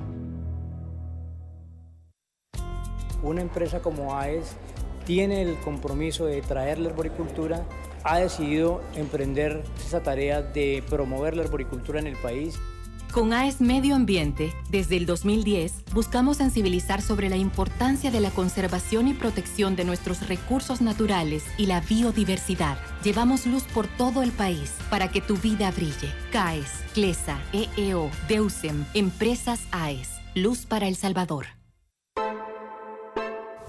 Una 3.23 3.43
empresa 3.43 3.83
como 3.83 4.17
AES 4.17 4.57
tiene 5.09 5.41
el 5.41 5.57
compromiso 5.61 6.27
de 6.27 6.43
traer 6.43 6.79
la 6.79 6.91
arboricultura, 6.91 7.65
ha 8.05 8.19
decidido 8.19 8.83
emprender 8.95 9.65
esa 9.83 10.03
tarea 10.03 10.43
de 10.43 10.85
promover 10.87 11.35
la 11.35 11.45
arboricultura 11.45 11.99
en 11.99 12.07
el 12.07 12.17
país. 12.17 12.59
Con 13.11 13.33
AES 13.33 13.63
Medio 13.63 13.95
Ambiente, 13.95 14.53
desde 14.69 14.99
el 14.99 15.07
2010, 15.07 15.87
buscamos 15.95 16.37
sensibilizar 16.37 17.01
sobre 17.01 17.31
la 17.31 17.39
importancia 17.39 18.11
de 18.11 18.21
la 18.21 18.31
conservación 18.31 19.09
y 19.09 19.15
protección 19.15 19.77
de 19.77 19.87
nuestros 19.87 20.29
recursos 20.29 20.83
naturales 20.83 21.43
y 21.57 21.65
la 21.65 21.81
biodiversidad. 21.81 22.77
Llevamos 23.03 23.47
luz 23.47 23.63
por 23.63 23.87
todo 23.87 24.23
el 24.23 24.31
país 24.31 24.75
para 24.91 25.11
que 25.11 25.23
tu 25.23 25.39
vida 25.39 25.71
brille. 25.71 26.13
CAES, 26.33 26.69
CLESA, 26.93 27.39
EEO, 27.55 28.11
DEUSEM, 28.29 28.85
Empresas 28.93 29.61
AES. 29.73 30.11
Luz 30.35 30.67
para 30.67 30.87
El 30.87 30.97
Salvador. 30.97 31.58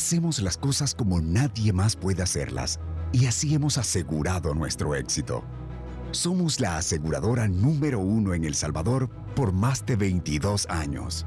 Hacemos 0.00 0.40
las 0.40 0.56
cosas 0.56 0.94
como 0.94 1.20
nadie 1.20 1.74
más 1.74 1.94
puede 1.94 2.22
hacerlas 2.22 2.80
y 3.12 3.26
así 3.26 3.54
hemos 3.54 3.76
asegurado 3.76 4.54
nuestro 4.54 4.94
éxito. 4.94 5.44
Somos 6.10 6.58
la 6.58 6.78
aseguradora 6.78 7.46
número 7.48 7.98
uno 8.00 8.32
en 8.32 8.44
El 8.44 8.54
Salvador 8.54 9.10
por 9.36 9.52
más 9.52 9.84
de 9.84 9.96
22 9.96 10.66
años. 10.70 11.26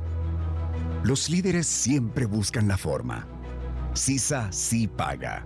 Los 1.04 1.30
líderes 1.30 1.68
siempre 1.68 2.26
buscan 2.26 2.68
la 2.68 2.78
forma. 2.78 3.28
CISA 3.94 4.52
sí 4.52 4.88
paga. 4.88 5.46